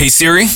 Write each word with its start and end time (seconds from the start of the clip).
Hey 0.00 0.08
Siri, 0.08 0.46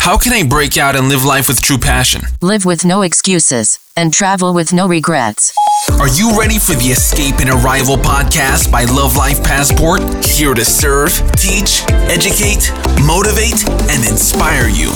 how 0.00 0.18
can 0.18 0.34
I 0.34 0.46
break 0.46 0.76
out 0.76 0.94
and 0.94 1.08
live 1.08 1.24
life 1.24 1.48
with 1.48 1.62
true 1.62 1.78
passion? 1.78 2.20
Live 2.42 2.66
with 2.66 2.84
no 2.84 3.00
excuses 3.00 3.78
and 3.96 4.12
travel 4.12 4.52
with 4.52 4.74
no 4.74 4.86
regrets. 4.86 5.54
Are 5.92 6.08
you 6.08 6.38
ready 6.38 6.58
for 6.58 6.74
the 6.74 6.88
Escape 6.92 7.36
and 7.40 7.48
Arrival 7.48 7.96
podcast 7.96 8.70
by 8.70 8.84
Love 8.84 9.16
Life 9.16 9.42
Passport? 9.42 10.02
Here 10.22 10.52
to 10.52 10.66
serve, 10.66 11.12
teach, 11.32 11.82
educate, 12.12 12.70
motivate, 13.06 13.66
and 13.88 14.06
inspire 14.06 14.68
you. 14.68 14.92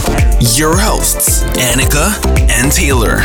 Your 0.54 0.76
hosts, 0.76 1.44
Annika 1.56 2.12
and 2.60 2.70
Taylor. 2.70 3.22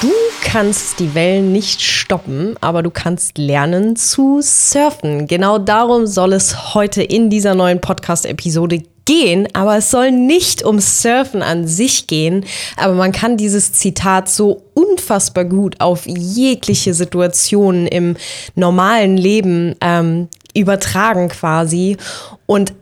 Du 0.00 0.12
kannst 0.42 0.98
die 0.98 1.14
Wellen 1.14 1.52
nicht 1.52 1.80
stoppen, 1.80 2.56
aber 2.60 2.82
du 2.82 2.90
kannst 2.90 3.38
lernen 3.38 3.94
zu 3.94 4.40
surfen. 4.42 5.28
Genau 5.28 5.58
darum 5.58 6.08
soll 6.08 6.32
es 6.32 6.74
heute 6.74 7.04
in 7.04 7.30
dieser 7.30 7.54
neuen 7.54 7.80
Podcast-Episode 7.80 8.82
gehen, 9.06 9.48
aber 9.54 9.78
es 9.78 9.90
soll 9.90 10.10
nicht 10.10 10.62
um 10.62 10.78
Surfen 10.78 11.40
an 11.40 11.66
sich 11.66 12.06
gehen, 12.06 12.44
aber 12.76 12.92
man 12.92 13.12
kann 13.12 13.38
dieses 13.38 13.72
Zitat 13.72 14.28
so 14.28 14.62
unfassbar 14.74 15.46
gut 15.46 15.80
auf 15.80 16.06
jegliche 16.06 16.92
Situationen 16.92 17.86
im 17.86 18.16
normalen 18.54 19.16
Leben 19.16 19.74
ähm, 19.80 20.28
übertragen 20.54 21.28
quasi. 21.28 21.96
Und 22.44 22.74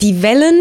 die 0.00 0.22
Wellen 0.22 0.60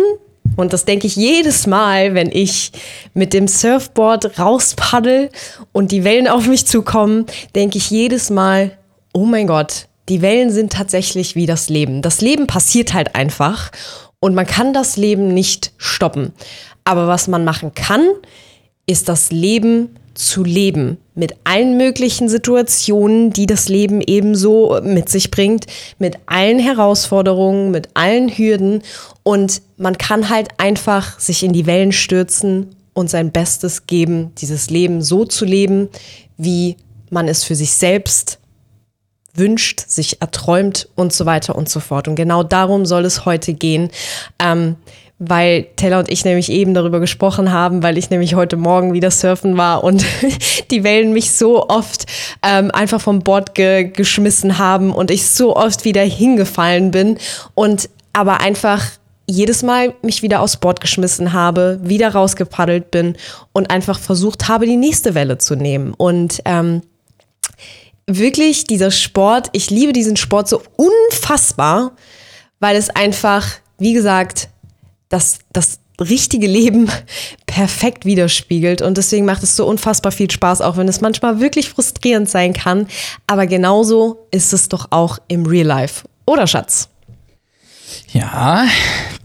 und 0.56 0.74
das 0.74 0.86
denke 0.86 1.08
ich 1.08 1.16
jedes 1.16 1.68
Mal, 1.68 2.14
wenn 2.14 2.32
ich 2.32 2.72
mit 3.14 3.34
dem 3.34 3.48
Surfboard 3.48 4.40
rauspaddel 4.40 5.30
und 5.74 5.92
die 5.92 6.04
Wellen 6.04 6.28
auf 6.28 6.48
mich 6.48 6.66
zukommen, 6.66 7.26
denke 7.56 7.78
ich 7.78 7.90
jedes 7.90 8.30
Mal, 8.30 8.78
oh 9.12 9.26
mein 9.26 9.48
Gott, 9.48 9.88
die 10.08 10.22
Wellen 10.22 10.52
sind 10.52 10.72
tatsächlich 10.72 11.36
wie 11.36 11.46
das 11.46 11.68
Leben. 11.68 12.02
Das 12.02 12.22
Leben 12.22 12.48
passiert 12.48 12.94
halt 12.94 13.16
einfach 13.16 13.72
und 14.26 14.34
man 14.34 14.48
kann 14.48 14.74
das 14.74 14.98
Leben 14.98 15.28
nicht 15.28 15.72
stoppen. 15.78 16.34
Aber 16.84 17.08
was 17.08 17.28
man 17.28 17.46
machen 17.46 17.76
kann, 17.76 18.02
ist 18.88 19.08
das 19.08 19.32
Leben 19.32 19.98
zu 20.16 20.44
leben 20.44 20.98
mit 21.14 21.36
allen 21.44 21.78
möglichen 21.78 22.28
Situationen, 22.28 23.30
die 23.30 23.46
das 23.46 23.70
Leben 23.70 24.02
ebenso 24.02 24.80
mit 24.82 25.10
sich 25.10 25.30
bringt, 25.30 25.68
mit 26.00 26.18
allen 26.26 26.58
Herausforderungen, 26.58 27.70
mit 27.70 27.90
allen 27.94 28.36
Hürden 28.36 28.82
und 29.22 29.62
man 29.78 29.96
kann 29.96 30.28
halt 30.28 30.48
einfach 30.58 31.20
sich 31.20 31.44
in 31.44 31.54
die 31.54 31.68
Wellen 31.68 31.92
stürzen 31.92 32.76
und 32.96 33.12
sein 33.12 33.32
Bestes 33.32 33.86
geben, 33.86 34.32
dieses 34.40 34.72
Leben 34.72 35.04
so 35.04 35.26
zu 35.26 35.46
leben, 35.46 35.88
wie 36.36 36.78
man 37.12 37.28
es 37.28 37.44
für 37.44 37.54
sich 37.54 37.76
selbst 37.76 38.40
wünscht, 39.36 39.84
sich 39.88 40.22
erträumt 40.22 40.90
und 40.96 41.14
so 41.14 41.26
weiter 41.26 41.56
und 41.56 41.70
so 41.70 41.80
fort. 41.80 42.08
Und 42.08 42.16
genau 42.16 42.44
darum 42.44 42.86
soll 42.86 43.06
es 43.06 43.26
heute 43.26 43.54
gehen. 43.54 43.90
Ähm, 44.40 44.78
weil 45.18 45.68
Taylor 45.78 46.00
und 46.00 46.10
ich 46.10 46.26
nämlich 46.26 46.52
eben 46.52 46.74
darüber 46.74 47.00
gesprochen 47.00 47.54
haben, 47.54 47.84
weil 47.84 47.98
ich 47.98 48.10
nämlich 48.10 48.36
heute 48.36 48.58
Morgen 48.58 48.94
wieder 48.94 49.12
surfen 49.12 49.56
war 49.56 49.84
und 49.84 50.06
die 50.72 50.84
Wellen 50.84 51.14
mich 51.14 51.32
so 51.32 51.70
oft 51.70 52.06
ähm, 52.44 52.70
einfach 52.72 53.00
vom 53.00 53.20
Bord 53.20 53.56
ge 53.56 53.86
geschmissen 53.86 54.58
haben 54.58 54.92
und 54.92 55.12
ich 55.12 55.28
so 55.28 55.56
oft 55.56 55.86
wieder 55.86 56.02
hingefallen 56.02 56.92
bin 56.92 57.18
und 57.54 57.90
aber 58.12 58.42
einfach 58.42 58.84
jedes 59.28 59.64
Mal 59.64 59.94
mich 60.02 60.22
wieder 60.22 60.42
aufs 60.42 60.58
Board 60.58 60.82
geschmissen 60.82 61.34
habe, 61.34 61.80
wieder 61.82 62.10
rausgepaddelt 62.10 62.92
bin 62.92 63.16
und 63.54 63.72
einfach 63.72 64.00
versucht 64.00 64.48
habe, 64.48 64.66
die 64.66 64.78
nächste 64.78 65.16
Welle 65.16 65.38
zu 65.38 65.56
nehmen. 65.56 65.94
Und 65.96 66.42
ähm, 66.46 66.82
wirklich 68.08 68.66
dieser 68.66 68.92
Sport, 68.92 69.50
ich 69.52 69.70
liebe 69.70 69.94
diesen 69.94 70.18
Sport 70.18 70.48
so 70.48 70.62
unfassbar, 70.76 71.94
weil 72.60 72.76
es 72.76 72.90
einfach, 72.90 73.48
wie 73.78 73.94
gesagt, 73.94 74.50
das, 75.10 75.40
das 75.52 75.80
richtige 76.00 76.48
Leben 76.48 76.90
perfekt 77.46 78.06
widerspiegelt. 78.06 78.82
Und 78.82 78.98
deswegen 78.98 79.26
macht 79.26 79.44
es 79.44 79.56
so 79.56 79.66
unfassbar 79.66 80.12
viel 80.12 80.30
Spaß, 80.30 80.62
auch 80.62 80.78
wenn 80.78 80.88
es 80.88 81.02
manchmal 81.02 81.40
wirklich 81.40 81.70
frustrierend 81.70 82.30
sein 82.30 82.54
kann. 82.54 82.88
Aber 83.28 83.48
genauso 83.48 84.28
ist 84.32 84.54
es 84.54 84.70
doch 84.70 84.88
auch 84.92 85.20
im 85.28 85.46
Real 85.46 85.68
Life. 85.68 86.08
Oder 86.26 86.48
Schatz? 86.48 86.90
Ja, 88.12 88.66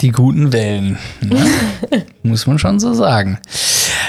die 0.00 0.10
guten 0.10 0.52
Wellen. 0.52 0.98
Ne? 1.20 1.46
Muss 2.22 2.46
man 2.46 2.58
schon 2.58 2.78
so 2.80 2.94
sagen. 2.94 3.38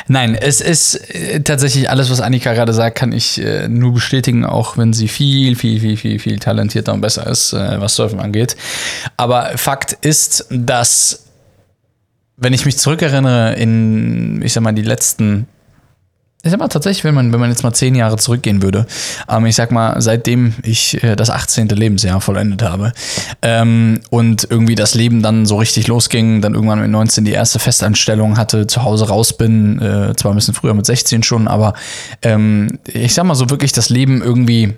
Nein, 0.08 0.36
es 0.36 0.62
ist 0.62 0.96
äh, 1.14 1.42
tatsächlich 1.42 1.90
alles, 1.90 2.10
was 2.10 2.22
Annika 2.22 2.54
gerade 2.54 2.74
sagt, 2.74 2.98
kann 2.98 3.12
ich 3.12 3.42
äh, 3.42 3.68
nur 3.68 3.94
bestätigen, 3.94 4.46
auch 4.46 4.78
wenn 4.78 4.94
sie 4.94 5.08
viel, 5.08 5.56
viel, 5.56 5.80
viel, 5.80 5.98
viel, 5.98 6.20
viel 6.20 6.40
talentierter 6.40 6.94
und 6.94 7.02
besser 7.02 7.28
ist, 7.28 7.54
äh, 7.54 7.80
was 7.80 7.96
Surfen 7.96 8.20
angeht. 8.20 8.56
Aber 9.18 9.58
Fakt 9.58 9.94
ist, 10.02 10.46
dass, 10.50 11.26
wenn 12.38 12.54
ich 12.54 12.66
mich 12.66 12.78
zurückerinnere 12.78 13.56
in, 13.56 14.42
ich 14.42 14.54
sag 14.54 14.64
mal, 14.64 14.74
die 14.74 14.82
letzten 14.82 15.48
ich 16.44 16.50
sag 16.50 16.60
mal 16.60 16.70
tatsächlich, 16.70 17.04
wenn 17.04 17.14
man, 17.14 17.32
wenn 17.32 17.40
man 17.40 17.50
jetzt 17.50 17.62
mal 17.62 17.74
zehn 17.74 17.94
Jahre 17.94 18.18
zurückgehen 18.18 18.64
würde, 18.64 18.88
ähm, 19.30 19.46
ich 19.46 19.56
sag 19.56 19.72
mal, 19.72 20.02
seitdem 20.02 20.56
ich 20.64 21.04
äh, 21.04 21.16
das 21.16 21.30
18. 21.30 21.68
Lebensjahr 21.70 22.20
vollendet 22.20 22.64
habe 22.64 22.94
ähm, 23.44 24.00
und 24.10 24.48
irgendwie 24.50 24.74
das 24.74 24.96
Leben 24.96 25.22
dann 25.22 25.46
so 25.46 25.58
richtig 25.58 25.88
losging, 25.88 26.42
dann 26.42 26.56
irgendwann 26.56 26.82
mit 26.82 26.90
19 26.90 27.26
die 27.26 27.32
erste 27.32 27.60
Festanstellung 27.60 28.38
hatte, 28.38 28.66
zu 28.66 28.84
Hause 28.84 29.08
raus 29.08 29.38
bin, 29.38 29.80
äh, 29.80 30.16
zwar 30.16 30.32
ein 30.32 30.36
bisschen 30.36 30.56
früher 30.56 30.74
mit 30.74 30.86
16 30.86 31.22
schon, 31.22 31.48
aber 31.48 31.74
ähm, 32.24 32.80
ich 32.88 33.14
sag 33.14 33.26
mal 33.26 33.36
so 33.36 33.52
wirklich 33.52 33.72
das 33.72 33.90
Leben 33.90 34.24
irgendwie 34.24 34.74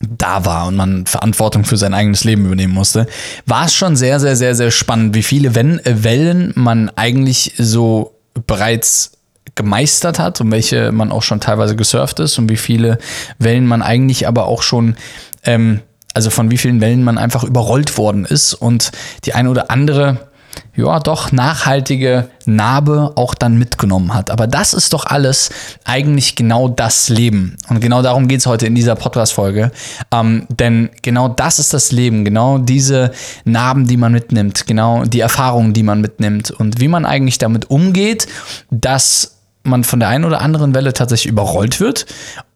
da 0.00 0.44
war 0.44 0.66
und 0.66 0.74
man 0.74 1.06
Verantwortung 1.06 1.64
für 1.64 1.76
sein 1.76 1.94
eigenes 1.94 2.24
Leben 2.24 2.44
übernehmen 2.46 2.74
musste, 2.74 3.06
war 3.46 3.66
es 3.66 3.74
schon 3.74 3.94
sehr, 3.94 4.18
sehr, 4.18 4.34
sehr, 4.34 4.56
sehr 4.56 4.72
spannend, 4.72 5.14
wie 5.14 5.22
viele 5.22 5.54
Wellen 5.54 6.52
man 6.56 6.90
eigentlich 6.96 7.54
so 7.56 8.18
bereits 8.48 9.12
gemeistert 9.54 10.18
hat 10.18 10.40
und 10.40 10.50
welche 10.50 10.92
man 10.92 11.12
auch 11.12 11.22
schon 11.22 11.40
teilweise 11.40 11.76
gesurft 11.76 12.20
ist 12.20 12.38
und 12.38 12.48
wie 12.48 12.56
viele 12.56 12.98
Wellen 13.38 13.66
man 13.66 13.82
eigentlich 13.82 14.26
aber 14.26 14.46
auch 14.46 14.62
schon, 14.62 14.96
ähm, 15.44 15.80
also 16.14 16.30
von 16.30 16.50
wie 16.50 16.58
vielen 16.58 16.80
Wellen 16.80 17.04
man 17.04 17.18
einfach 17.18 17.44
überrollt 17.44 17.98
worden 17.98 18.24
ist. 18.24 18.54
Und 18.54 18.92
die 19.24 19.34
eine 19.34 19.50
oder 19.50 19.70
andere 19.70 20.28
ja, 20.74 21.00
doch 21.00 21.32
nachhaltige 21.32 22.28
Narbe 22.46 23.12
auch 23.16 23.34
dann 23.34 23.58
mitgenommen 23.58 24.14
hat. 24.14 24.30
Aber 24.30 24.46
das 24.46 24.72
ist 24.72 24.92
doch 24.92 25.04
alles 25.04 25.50
eigentlich 25.84 26.34
genau 26.34 26.68
das 26.68 27.08
Leben. 27.08 27.56
Und 27.68 27.80
genau 27.80 28.00
darum 28.00 28.26
geht 28.26 28.40
es 28.40 28.46
heute 28.46 28.66
in 28.66 28.74
dieser 28.74 28.96
Podcast-Folge. 28.96 29.70
Ähm, 30.10 30.46
denn 30.48 30.90
genau 31.02 31.28
das 31.28 31.58
ist 31.58 31.74
das 31.74 31.92
Leben. 31.92 32.24
Genau 32.24 32.58
diese 32.58 33.12
Narben, 33.44 33.86
die 33.86 33.98
man 33.98 34.12
mitnimmt. 34.12 34.66
Genau 34.66 35.04
die 35.04 35.20
Erfahrungen, 35.20 35.74
die 35.74 35.82
man 35.82 36.00
mitnimmt. 36.00 36.50
Und 36.50 36.80
wie 36.80 36.88
man 36.88 37.04
eigentlich 37.04 37.38
damit 37.38 37.70
umgeht, 37.70 38.26
dass 38.70 39.36
man 39.64 39.84
von 39.84 40.00
der 40.00 40.08
einen 40.08 40.24
oder 40.24 40.40
anderen 40.40 40.74
Welle 40.74 40.92
tatsächlich 40.92 41.30
überrollt 41.30 41.80
wird 41.80 42.06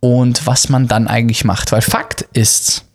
und 0.00 0.46
was 0.46 0.68
man 0.68 0.88
dann 0.88 1.06
eigentlich 1.06 1.44
macht. 1.44 1.70
Weil 1.70 1.82
Fakt 1.82 2.22
ist, 2.32 2.85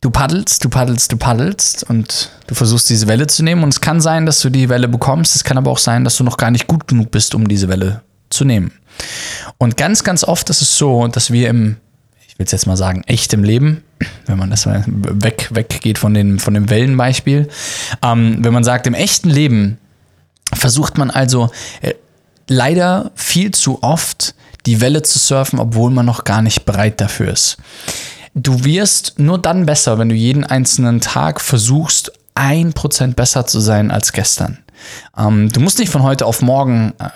du 0.00 0.10
paddelst, 0.10 0.64
du 0.64 0.68
paddelst, 0.68 1.12
du 1.12 1.16
paddelst 1.16 1.84
und 1.84 2.30
du 2.46 2.54
versuchst 2.54 2.88
diese 2.88 3.06
Welle 3.06 3.26
zu 3.26 3.42
nehmen 3.42 3.62
und 3.62 3.70
es 3.70 3.80
kann 3.80 4.00
sein, 4.00 4.26
dass 4.26 4.40
du 4.40 4.50
die 4.50 4.68
Welle 4.68 4.88
bekommst, 4.88 5.36
es 5.36 5.44
kann 5.44 5.58
aber 5.58 5.70
auch 5.70 5.78
sein, 5.78 6.04
dass 6.04 6.16
du 6.16 6.24
noch 6.24 6.36
gar 6.36 6.50
nicht 6.50 6.66
gut 6.66 6.88
genug 6.88 7.10
bist, 7.10 7.34
um 7.34 7.48
diese 7.48 7.68
Welle 7.68 8.02
zu 8.30 8.44
nehmen. 8.44 8.72
Und 9.58 9.76
ganz, 9.76 10.04
ganz 10.04 10.24
oft 10.24 10.48
ist 10.50 10.62
es 10.62 10.76
so, 10.76 11.06
dass 11.08 11.30
wir 11.30 11.48
im, 11.48 11.76
ich 12.26 12.38
will 12.38 12.46
es 12.46 12.52
jetzt 12.52 12.66
mal 12.66 12.76
sagen, 12.76 13.02
echtem 13.06 13.44
Leben, 13.44 13.82
wenn 14.26 14.38
man 14.38 14.50
das 14.50 14.66
weg, 14.66 15.48
weggeht 15.52 15.98
von, 15.98 16.14
den, 16.14 16.38
von 16.38 16.54
dem 16.54 16.70
Wellenbeispiel, 16.70 17.48
ähm, 18.02 18.38
wenn 18.40 18.52
man 18.52 18.64
sagt, 18.64 18.86
im 18.86 18.94
echten 18.94 19.28
Leben 19.28 19.78
versucht 20.52 20.96
man 20.96 21.10
also 21.10 21.50
äh, 21.82 21.94
leider 22.48 23.12
viel 23.14 23.52
zu 23.52 23.82
oft 23.82 24.34
die 24.66 24.80
Welle 24.80 25.02
zu 25.02 25.18
surfen, 25.18 25.58
obwohl 25.58 25.90
man 25.90 26.06
noch 26.06 26.24
gar 26.24 26.42
nicht 26.42 26.64
bereit 26.64 27.00
dafür 27.00 27.32
ist. 27.32 27.58
Du 28.34 28.64
wirst 28.64 29.18
nur 29.18 29.38
dann 29.38 29.66
besser, 29.66 29.98
wenn 29.98 30.08
du 30.08 30.14
jeden 30.14 30.44
einzelnen 30.44 31.00
Tag 31.00 31.40
versuchst, 31.40 32.12
ein 32.34 32.72
Prozent 32.72 33.16
besser 33.16 33.46
zu 33.46 33.60
sein 33.60 33.90
als 33.90 34.12
gestern. 34.12 34.58
Ähm, 35.16 35.50
du 35.50 35.60
musst 35.60 35.78
nicht 35.78 35.90
von 35.90 36.02
heute 36.02 36.26
auf 36.26 36.42
morgen 36.42 36.94
äh, 36.98 37.08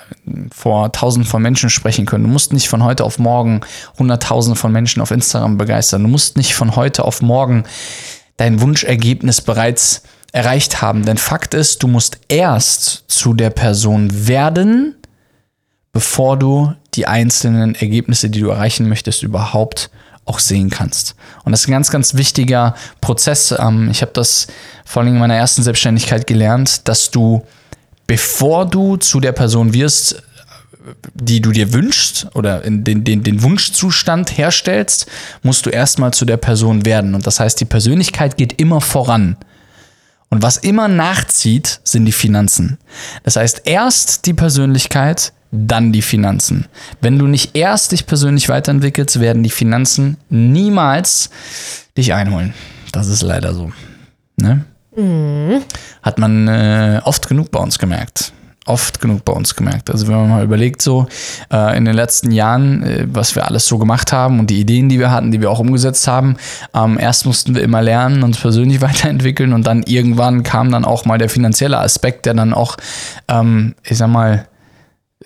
vor 0.53 0.93
tausend 0.93 1.27
von 1.27 1.41
Menschen 1.41 1.71
sprechen 1.71 2.05
können. 2.05 2.25
Du 2.25 2.31
musst 2.31 2.53
nicht 2.53 2.69
von 2.69 2.83
heute 2.83 3.05
auf 3.05 3.19
morgen 3.19 3.61
hunderttausende 3.99 4.59
von 4.59 4.73
Menschen 4.73 5.01
auf 5.01 5.11
Instagram 5.11 5.57
begeistern. 5.57 6.03
Du 6.03 6.09
musst 6.09 6.37
nicht 6.37 6.55
von 6.55 6.77
heute 6.77 7.05
auf 7.05 7.23
morgen 7.23 7.65
dein 8.37 8.61
Wunschergebnis 8.61 9.41
bereits 9.41 10.03
erreicht 10.33 10.83
haben. 10.83 11.05
Denn 11.05 11.17
Fakt 11.17 11.55
ist, 11.55 11.83
du 11.83 11.89
musst 11.89 12.19
erst 12.29 13.05
zu 13.07 13.35
der 13.35 13.51
Person 13.51 14.27
werden, 14.27 14.97
bevor 15.93 16.37
du 16.37 16.75
die 16.95 17.07
einzelnen 17.07 17.77
Ergebnisse, 17.77 18.31
die 18.31 18.41
du 18.41 18.49
erreichen 18.49 18.89
möchtest, 18.89 19.23
überhaupt 19.23 19.91
auch 20.25 20.39
sehen 20.39 20.71
kannst. 20.71 21.15
Und 21.45 21.53
das 21.53 21.63
ist 21.63 21.69
ein 21.69 21.73
ganz, 21.73 21.91
ganz 21.91 22.15
wichtiger 22.15 22.75
Prozess. 23.01 23.55
Ähm, 23.59 23.89
ich 23.91 24.03
habe 24.03 24.13
das 24.13 24.47
vor 24.85 25.03
allem 25.03 25.15
in 25.15 25.19
meiner 25.19 25.37
ersten 25.37 25.63
Selbstständigkeit 25.63 26.27
gelernt, 26.27 26.89
dass 26.89 27.11
du, 27.11 27.45
bevor 28.07 28.67
du 28.67 28.97
zu 28.97 29.21
der 29.21 29.33
Person 29.33 29.75
wirst, 29.75 30.23
die 31.15 31.41
du 31.41 31.51
dir 31.51 31.73
wünschst 31.73 32.29
oder 32.35 32.61
den, 32.61 33.05
den, 33.05 33.23
den 33.23 33.43
Wunschzustand 33.43 34.37
herstellst, 34.37 35.07
musst 35.43 35.65
du 35.65 35.71
erstmal 35.71 36.13
zu 36.13 36.25
der 36.25 36.37
Person 36.37 36.85
werden. 36.85 37.15
Und 37.15 37.27
das 37.27 37.41
heißt, 37.41 37.61
die 37.61 37.65
Persönlichkeit 37.65 38.37
geht 38.37 38.61
immer 38.61 38.81
voran. 38.81 39.37
Und 40.29 40.43
was 40.43 40.57
immer 40.57 40.89
nachzieht, 40.89 41.81
sind 41.85 42.05
die 42.05 42.13
Finanzen. 42.13 42.79
Das 43.23 43.37
heißt, 43.37 43.63
erst 43.65 44.27
die 44.27 44.35
Persönlichkeit, 44.35 45.33
dann 45.55 45.93
die 45.93 46.03
Finanzen. 46.03 46.67
Wenn 47.01 47.19
du 47.19 47.27
nicht 47.27 47.57
erst 47.57 47.93
dich 47.93 48.07
persönlich 48.07 48.49
weiterentwickelst, 48.49 49.21
werden 49.21 49.43
die 49.43 49.51
Finanzen 49.51 50.17
niemals 50.29 51.31
dich 51.97 52.13
einholen. 52.13 52.55
Das 52.93 53.09
ist 53.09 53.23
leider 53.23 53.55
so. 53.55 53.73
Ne? 54.37 54.65
Mhm. 54.97 55.63
Hat 56.03 56.19
man 56.19 56.49
äh, 56.49 57.01
oft 57.05 57.29
genug 57.29 57.51
bei 57.51 57.61
uns 57.61 57.79
gemerkt. 57.79 58.33
Oft 58.67 59.01
genug 59.01 59.27
bei 59.27 59.33
uns 59.33 59.57
gemerkt. 59.57 59.91
Also 59.91 60.09
wenn 60.09 60.15
man 60.15 60.31
mal 60.31 60.45
überlegt, 60.45 60.81
so 60.81 61.07
äh, 61.53 61.77
in 61.77 61.85
den 61.85 61.95
letzten 61.95 62.31
Jahren, 62.31 62.83
äh, 62.83 63.07
was 63.07 63.35
wir 63.35 63.47
alles 63.47 63.67
so 63.67 63.77
gemacht 63.77 64.11
haben 64.11 64.41
und 64.41 64.49
die 64.49 64.59
Ideen, 64.59 64.89
die 64.89 64.99
wir 64.99 65.11
hatten, 65.11 65.31
die 65.31 65.41
wir 65.41 65.51
auch 65.51 65.59
umgesetzt 65.59 66.09
haben, 66.09 66.37
ähm, 66.75 66.99
erst 66.99 67.27
mussten 67.27 67.55
wir 67.55 67.63
immer 67.63 67.83
lernen, 67.83 68.23
uns 68.23 68.39
persönlich 68.39 68.81
weiterentwickeln 68.81 69.53
und 69.53 69.67
dann 69.67 69.83
irgendwann 69.83 70.43
kam 70.45 70.73
dann 70.73 70.85
auch 70.85 71.05
mal 71.05 71.19
der 71.19 71.29
finanzielle 71.29 71.79
Aspekt, 71.79 72.25
der 72.25 72.35
dann 72.35 72.55
auch, 72.55 72.77
ähm, 73.29 73.75
ich 73.85 73.99
sag 73.99 74.09
mal, 74.09 74.47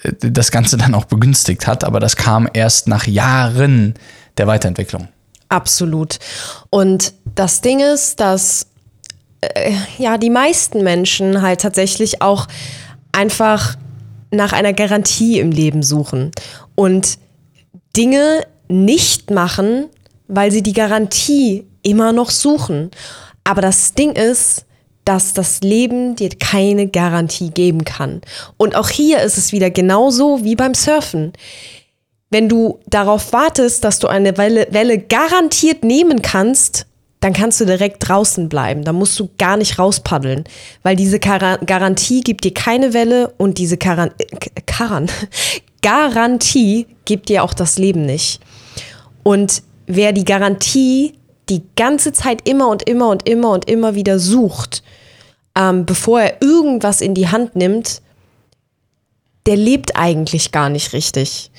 das 0.03 0.51
Ganze 0.51 0.77
dann 0.77 0.95
auch 0.95 1.07
begünstigt 1.07 1.67
hat, 1.67 1.85
aber 1.85 2.01
das 2.01 2.17
kam 2.17 2.49
erst 2.53 2.89
nach 2.89 3.07
Jahren 3.07 3.95
der 4.37 4.47
Weiterentwicklung. 4.47 5.09
Absolut. 5.49 6.19
Und 6.71 7.15
das 7.35 7.61
Ding 7.61 7.81
ist, 7.81 8.21
dass 8.21 8.67
äh, 9.41 9.73
ja 9.99 10.19
die 10.19 10.31
meisten 10.31 10.85
Menschen 10.85 11.43
halt 11.43 11.61
tatsächlich 11.61 12.23
auch 12.23 12.47
einfach 13.13 13.77
nach 14.31 14.53
einer 14.53 14.73
Garantie 14.73 15.41
im 15.41 15.51
Leben 15.51 15.83
suchen 15.83 16.31
und 16.75 17.19
Dinge 17.97 18.43
nicht 18.69 19.31
machen, 19.31 19.87
weil 20.29 20.51
sie 20.53 20.63
die 20.63 20.75
Garantie 20.75 21.67
immer 21.83 22.13
noch 22.13 22.31
suchen. 22.31 22.91
Aber 23.45 23.63
das 23.63 23.95
Ding 23.95 24.13
ist, 24.13 24.67
dass 25.09 25.33
das 25.33 25.63
Leben 25.63 26.17
dir 26.17 26.29
keine 26.39 26.87
Garantie 26.87 27.49
geben 27.49 27.87
kann. 27.87 28.21
Und 28.59 28.77
auch 28.77 28.91
hier 28.91 29.23
ist 29.23 29.39
es 29.39 29.53
wieder 29.53 29.71
genauso 29.71 30.45
wie 30.45 30.55
beim 30.55 30.75
Surfen. 30.75 31.33
Wenn 32.29 32.51
du 32.51 32.79
darauf 32.87 33.33
wartest, 33.33 33.85
dass 33.85 34.01
du 34.01 34.07
eine 34.07 34.37
Welle, 34.37 34.67
Welle 34.71 34.99
garantiert 34.99 35.83
nehmen 35.83 36.21
kannst, 36.21 36.85
dann 37.21 37.33
kannst 37.33 37.59
du 37.59 37.65
direkt 37.65 38.07
draußen 38.07 38.51
bleiben. 38.51 38.85
Da 38.85 38.93
musst 38.93 39.19
du 39.19 39.31
gar 39.39 39.57
nicht 39.57 39.79
rauspaddeln, 39.79 40.45
weil 40.83 40.95
diese 40.95 41.19
Gar 41.19 41.57
Garantie 41.57 42.21
gibt 42.21 42.45
dir 42.45 42.53
keine 42.53 42.93
Welle 42.93 43.33
und 43.39 43.57
diese 43.57 43.79
Karan 43.79 44.11
Karan 44.67 45.11
Garantie 45.81 46.87
gibt 47.07 47.31
dir 47.31 47.45
auch 47.45 47.55
das 47.55 47.79
Leben 47.79 48.05
nicht. 48.05 48.41
Und 49.23 49.63
wer 49.87 50.13
die 50.13 50.27
Garantie 50.27 51.15
die 51.49 51.63
ganze 51.77 52.13
Zeit 52.13 52.47
immer 52.47 52.69
und 52.69 52.83
immer 52.83 53.09
und 53.09 53.27
immer 53.27 53.53
und 53.53 53.71
immer 53.71 53.95
wieder 53.95 54.19
sucht, 54.19 54.83
ähm, 55.59 55.85
bevor 55.85 56.21
er 56.21 56.41
irgendwas 56.41 57.01
in 57.01 57.15
die 57.15 57.29
Hand 57.29 57.57
nimmt, 57.57 58.01
der 59.47 59.57
lebt 59.57 59.97
eigentlich 59.97 60.53
gar 60.53 60.71
nicht 60.71 60.93
richtig. 60.93 61.51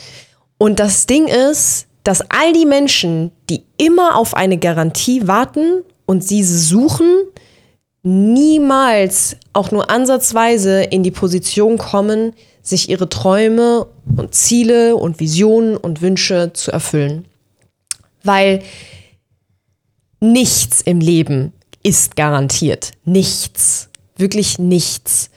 Und 0.58 0.80
das 0.80 1.06
Ding 1.06 1.28
ist, 1.28 1.88
dass 2.04 2.22
all 2.30 2.54
die 2.54 2.66
Menschen, 2.66 3.32
die 3.50 3.64
immer 3.78 4.16
auf 4.16 4.34
eine 4.36 4.58
Garantie 4.58 5.28
warten 5.28 5.84
und 6.06 6.24
sie 6.24 6.44
suchen, 6.44 7.24
niemals 8.04 9.36
auch 9.54 9.72
nur 9.72 9.90
ansatzweise 9.90 10.84
in 10.84 11.04
die 11.04 11.12
Position 11.12 11.78
kommen, 11.78 12.34
sich 12.62 12.90
ihre 12.90 13.10
Träume 13.10 13.88
und 14.16 14.34
Ziele 14.34 14.96
und 14.96 15.20
Visionen 15.20 15.76
und 15.76 16.02
Wünsche 16.02 16.52
zu 16.54 16.72
erfüllen. 16.72 17.26
Weil 18.24 18.64
nichts 20.20 20.82
im 20.82 21.00
Leben 21.00 21.54
ist 21.84 22.16
garantiert. 22.16 22.92
Nichts 23.06 23.89
wirklich 24.20 24.60
nichts. 24.60 25.30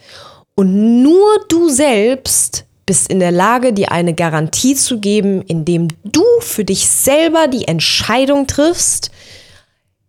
Und 0.55 1.01
nur 1.01 1.45
du 1.49 1.69
selbst 1.69 2.65
bist 2.85 3.09
in 3.09 3.19
der 3.19 3.31
Lage, 3.31 3.73
dir 3.73 3.91
eine 3.91 4.13
Garantie 4.13 4.75
zu 4.75 4.99
geben, 4.99 5.41
indem 5.43 5.87
du 6.03 6.23
für 6.41 6.65
dich 6.65 6.87
selber 6.87 7.47
die 7.47 7.67
Entscheidung 7.67 8.45
triffst, 8.47 9.11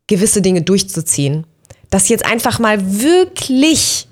gewisse 0.07 0.43
Dinge 0.43 0.63
durchzuziehen. 0.63 1.47
Das 1.91 2.09
jetzt 2.09 2.27
einfach 2.27 2.59
mal 2.59 3.01
wirklich 3.01 4.09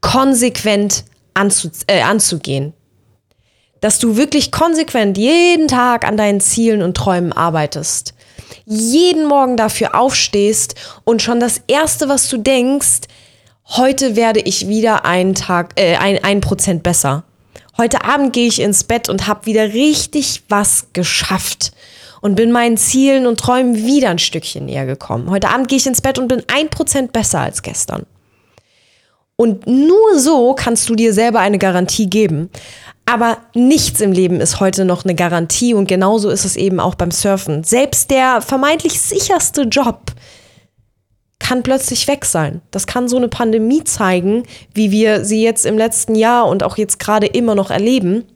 konsequent 0.00 1.04
anzu 1.34 1.70
äh, 1.86 2.00
anzugehen. 2.00 2.72
Dass 3.80 3.98
du 3.98 4.16
wirklich 4.16 4.50
konsequent 4.50 5.18
jeden 5.18 5.68
Tag 5.68 6.04
an 6.06 6.16
deinen 6.16 6.40
Zielen 6.40 6.82
und 6.82 6.96
Träumen 6.96 7.32
arbeitest. 7.32 8.14
Jeden 8.64 9.26
Morgen 9.26 9.56
dafür 9.56 9.94
aufstehst 9.94 10.74
und 11.04 11.22
schon 11.22 11.38
das 11.38 11.60
Erste, 11.68 12.08
was 12.08 12.28
du 12.28 12.38
denkst, 12.38 13.02
heute 13.68 14.16
werde 14.16 14.40
ich 14.40 14.68
wieder 14.68 15.04
einen 15.04 15.34
Tag, 15.34 15.72
äh, 15.76 15.96
ein, 15.96 16.22
ein 16.22 16.40
Prozent 16.40 16.82
besser. 16.82 17.24
Heute 17.76 18.04
Abend 18.04 18.32
gehe 18.32 18.48
ich 18.48 18.60
ins 18.60 18.84
Bett 18.84 19.08
und 19.08 19.26
habe 19.26 19.46
wieder 19.46 19.72
richtig 19.72 20.42
was 20.48 20.88
geschafft 20.92 21.72
und 22.20 22.34
bin 22.34 22.50
meinen 22.50 22.76
Zielen 22.76 23.26
und 23.26 23.38
Träumen 23.38 23.76
wieder 23.86 24.10
ein 24.10 24.18
Stückchen 24.18 24.66
näher 24.66 24.86
gekommen. 24.86 25.30
Heute 25.30 25.48
Abend 25.50 25.68
gehe 25.68 25.78
ich 25.78 25.86
ins 25.86 26.00
Bett 26.00 26.18
und 26.18 26.28
bin 26.28 26.42
ein 26.52 26.68
Prozent 26.68 27.12
besser 27.12 27.40
als 27.40 27.62
gestern. 27.62 28.04
Und 29.36 29.68
nur 29.68 30.18
so 30.18 30.54
kannst 30.54 30.88
du 30.88 30.96
dir 30.96 31.12
selber 31.14 31.38
eine 31.38 31.58
Garantie 31.58 32.10
geben. 32.10 32.50
Aber 33.06 33.38
nichts 33.54 34.00
im 34.00 34.10
Leben 34.10 34.40
ist 34.40 34.58
heute 34.58 34.84
noch 34.84 35.04
eine 35.04 35.14
Garantie 35.14 35.72
und 35.74 35.86
genauso 35.86 36.28
ist 36.28 36.44
es 36.44 36.56
eben 36.56 36.80
auch 36.80 36.96
beim 36.96 37.12
Surfen. 37.12 37.62
Selbst 37.62 38.10
der 38.10 38.42
vermeintlich 38.42 39.00
sicherste 39.00 39.62
Job 39.62 40.12
kann 41.48 41.62
plötzlich 41.62 42.06
weg 42.08 42.26
sein. 42.26 42.60
Das 42.70 42.86
kann 42.86 43.08
so 43.08 43.16
eine 43.16 43.28
Pandemie 43.28 43.82
zeigen, 43.82 44.42
wie 44.74 44.90
wir 44.90 45.24
sie 45.24 45.42
jetzt 45.42 45.64
im 45.64 45.78
letzten 45.78 46.14
Jahr 46.14 46.46
und 46.46 46.62
auch 46.62 46.76
jetzt 46.76 46.98
gerade 46.98 47.26
immer 47.26 47.54
noch 47.54 47.70
erleben. 47.70 48.26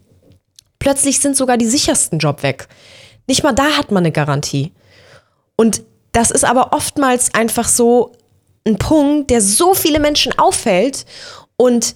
Plötzlich 0.79 1.21
sind 1.21 1.37
sogar 1.37 1.59
die 1.59 1.67
sichersten 1.67 2.21
Job 2.21 2.43
weg. 2.43 2.69
Nicht 3.27 3.43
mal 3.43 3.53
da 3.53 3.77
hat 3.77 3.91
man 3.91 4.03
eine 4.03 4.13
Garantie. 4.13 4.73
Und 5.57 5.83
das 6.13 6.31
ist 6.31 6.47
aber 6.47 6.73
oftmals 6.73 7.35
einfach 7.35 7.69
so 7.69 8.13
ein 8.67 8.79
Punkt, 8.79 9.29
der 9.29 9.43
so 9.43 9.75
viele 9.75 10.01
Menschen 10.01 10.39
auffällt 10.39 11.05
und 11.59 11.95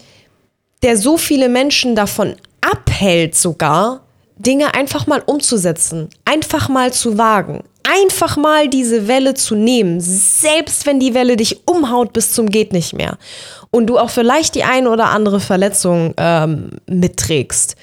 der 0.82 0.98
so 0.98 1.16
viele 1.16 1.48
Menschen 1.48 1.94
davon 1.94 2.36
abhält 2.60 3.34
sogar, 3.34 4.02
Dinge 4.36 4.74
einfach 4.74 5.06
mal 5.06 5.22
umzusetzen, 5.24 6.10
einfach 6.26 6.68
mal 6.68 6.92
zu 6.92 7.16
wagen, 7.16 7.64
einfach 7.88 8.36
mal 8.36 8.68
diese 8.68 9.08
Welle 9.08 9.34
zu 9.34 9.54
nehmen, 9.54 10.00
selbst 10.00 10.86
wenn 10.86 11.00
die 11.00 11.14
Welle 11.14 11.36
dich 11.36 11.66
umhaut 11.66 12.12
bis 12.12 12.32
zum 12.32 12.48
geht 12.48 12.72
nicht 12.72 12.92
mehr 12.92 13.18
und 13.70 13.86
du 13.86 13.98
auch 13.98 14.10
vielleicht 14.10 14.54
die 14.54 14.64
eine 14.64 14.90
oder 14.90 15.06
andere 15.06 15.40
Verletzung 15.40 16.14
ähm, 16.16 16.70
mitträgst 16.86 17.76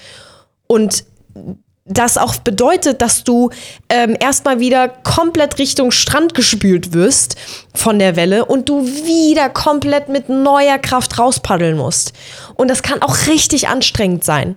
und 0.66 1.04
das 1.86 2.16
auch 2.16 2.36
bedeutet, 2.36 3.02
dass 3.02 3.24
du 3.24 3.50
ähm, 3.90 4.16
erstmal 4.18 4.58
wieder 4.58 4.88
komplett 4.88 5.58
Richtung 5.58 5.90
Strand 5.90 6.32
gespült 6.32 6.94
wirst 6.94 7.36
von 7.74 7.98
der 7.98 8.16
Welle 8.16 8.46
und 8.46 8.70
du 8.70 8.86
wieder 8.86 9.50
komplett 9.50 10.08
mit 10.08 10.30
neuer 10.30 10.78
Kraft 10.78 11.18
rauspaddeln 11.18 11.76
musst. 11.76 12.14
Und 12.54 12.68
das 12.68 12.82
kann 12.82 13.02
auch 13.02 13.26
richtig 13.26 13.68
anstrengend 13.68 14.24
sein. 14.24 14.56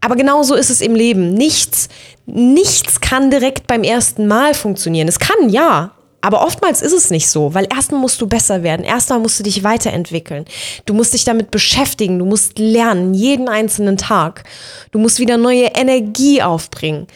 Aber 0.00 0.16
genauso 0.16 0.54
ist 0.54 0.70
es 0.70 0.80
im 0.80 0.94
Leben. 0.94 1.34
Nichts, 1.34 1.88
nichts 2.26 3.00
kann 3.00 3.30
direkt 3.30 3.66
beim 3.66 3.82
ersten 3.82 4.26
Mal 4.26 4.54
funktionieren. 4.54 5.08
Es 5.08 5.18
kann 5.18 5.48
ja, 5.48 5.92
aber 6.20 6.44
oftmals 6.44 6.82
ist 6.82 6.92
es 6.92 7.10
nicht 7.10 7.28
so, 7.28 7.54
weil 7.54 7.66
erstmal 7.72 8.00
musst 8.00 8.20
du 8.20 8.26
besser 8.26 8.62
werden, 8.62 8.84
erstmal 8.84 9.20
musst 9.20 9.38
du 9.38 9.44
dich 9.44 9.62
weiterentwickeln. 9.62 10.46
Du 10.84 10.94
musst 10.94 11.14
dich 11.14 11.24
damit 11.24 11.50
beschäftigen, 11.50 12.18
du 12.18 12.24
musst 12.24 12.58
lernen, 12.58 13.14
jeden 13.14 13.48
einzelnen 13.48 13.96
Tag. 13.96 14.44
Du 14.90 14.98
musst 14.98 15.20
wieder 15.20 15.36
neue 15.36 15.66
Energie 15.66 16.42
aufbringen. 16.42 17.06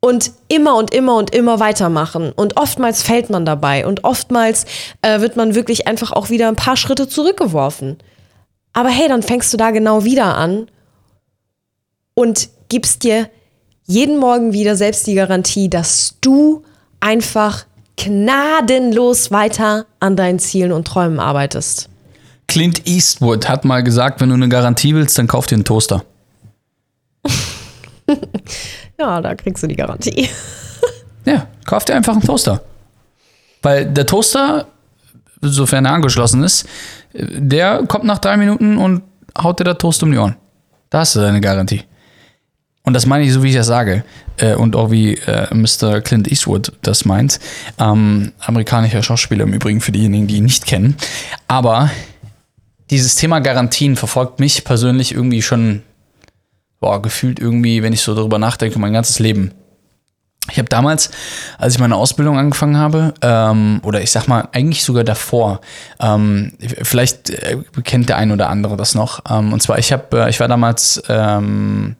Und 0.00 0.32
immer 0.48 0.76
und 0.76 0.92
immer 0.92 1.16
und 1.16 1.34
immer 1.34 1.60
weitermachen. 1.60 2.32
Und 2.32 2.58
oftmals 2.58 3.02
fällt 3.02 3.30
man 3.30 3.46
dabei. 3.46 3.86
Und 3.86 4.04
oftmals 4.04 4.66
äh, 5.00 5.20
wird 5.20 5.36
man 5.36 5.54
wirklich 5.54 5.86
einfach 5.86 6.12
auch 6.12 6.28
wieder 6.28 6.48
ein 6.48 6.56
paar 6.56 6.76
Schritte 6.76 7.08
zurückgeworfen. 7.08 7.98
Aber 8.74 8.90
hey, 8.90 9.08
dann 9.08 9.22
fängst 9.22 9.52
du 9.52 9.56
da 9.56 9.70
genau 9.70 10.04
wieder 10.04 10.36
an 10.36 10.66
und 12.14 12.48
gibst 12.68 13.04
dir 13.04 13.28
jeden 13.84 14.18
Morgen 14.18 14.52
wieder 14.52 14.76
selbst 14.76 15.06
die 15.06 15.14
Garantie, 15.14 15.68
dass 15.68 16.16
du 16.20 16.62
einfach 17.00 17.66
gnadenlos 17.96 19.30
weiter 19.30 19.86
an 20.00 20.16
deinen 20.16 20.38
Zielen 20.38 20.72
und 20.72 20.86
Träumen 20.86 21.20
arbeitest. 21.20 21.88
Clint 22.46 22.86
Eastwood 22.86 23.48
hat 23.48 23.64
mal 23.64 23.82
gesagt, 23.82 24.20
wenn 24.20 24.28
du 24.28 24.34
eine 24.34 24.48
Garantie 24.48 24.94
willst, 24.94 25.16
dann 25.18 25.26
kauf 25.26 25.46
dir 25.46 25.56
einen 25.56 25.64
Toaster. 25.64 26.04
ja, 28.98 29.20
da 29.20 29.34
kriegst 29.34 29.62
du 29.62 29.66
die 29.66 29.76
Garantie. 29.76 30.28
ja, 31.24 31.46
kauf 31.64 31.84
dir 31.84 31.94
einfach 31.94 32.12
einen 32.12 32.22
Toaster. 32.22 32.62
Weil 33.62 33.86
der 33.86 34.06
Toaster, 34.06 34.66
sofern 35.40 35.86
er 35.86 35.92
angeschlossen 35.92 36.42
ist, 36.42 36.66
der 37.12 37.84
kommt 37.86 38.04
nach 38.04 38.18
drei 38.18 38.36
Minuten 38.36 38.76
und 38.76 39.02
haut 39.38 39.58
dir 39.60 39.64
der 39.64 39.78
Toast 39.78 40.02
um 40.02 40.10
die 40.10 40.18
Ohren. 40.18 40.36
Da 40.90 41.00
hast 41.00 41.16
du 41.16 41.20
deine 41.20 41.40
Garantie. 41.40 41.82
Und 42.86 42.92
das 42.92 43.06
meine 43.06 43.24
ich 43.24 43.32
so, 43.32 43.42
wie 43.42 43.48
ich 43.48 43.56
das 43.56 43.66
sage. 43.66 44.04
Äh, 44.36 44.54
und 44.54 44.76
auch 44.76 44.90
wie 44.90 45.14
äh, 45.14 45.52
Mr. 45.54 46.02
Clint 46.02 46.30
Eastwood 46.30 46.72
das 46.82 47.04
meint. 47.06 47.40
Ähm, 47.78 48.32
amerikanischer 48.40 49.02
Schauspieler 49.02 49.44
im 49.44 49.54
Übrigen 49.54 49.80
für 49.80 49.92
diejenigen, 49.92 50.26
die 50.26 50.36
ihn 50.36 50.44
nicht 50.44 50.66
kennen. 50.66 50.96
Aber 51.48 51.90
dieses 52.90 53.16
Thema 53.16 53.40
Garantien 53.40 53.96
verfolgt 53.96 54.38
mich 54.38 54.64
persönlich 54.64 55.12
irgendwie 55.12 55.40
schon, 55.40 55.82
boah, 56.78 57.00
gefühlt 57.00 57.38
irgendwie, 57.40 57.82
wenn 57.82 57.94
ich 57.94 58.02
so 58.02 58.14
darüber 58.14 58.38
nachdenke, 58.38 58.78
mein 58.78 58.92
ganzes 58.92 59.18
Leben. 59.18 59.52
Ich 60.50 60.58
habe 60.58 60.68
damals, 60.68 61.10
als 61.56 61.74
ich 61.74 61.80
meine 61.80 61.96
Ausbildung 61.96 62.36
angefangen 62.36 62.76
habe, 62.76 63.14
ähm, 63.22 63.80
oder 63.82 64.02
ich 64.02 64.10
sag 64.10 64.28
mal 64.28 64.48
eigentlich 64.52 64.84
sogar 64.84 65.02
davor, 65.02 65.62
ähm, 66.00 66.52
vielleicht 66.82 67.30
äh, 67.30 67.56
kennt 67.82 68.10
der 68.10 68.18
ein 68.18 68.30
oder 68.30 68.50
andere 68.50 68.76
das 68.76 68.94
noch. 68.94 69.20
Ähm, 69.30 69.54
und 69.54 69.62
zwar 69.62 69.78
ich 69.78 69.90
habe, 69.90 70.24
äh, 70.24 70.28
ich 70.28 70.40
war 70.40 70.48
damals 70.48 71.02
ähm, 71.08 71.96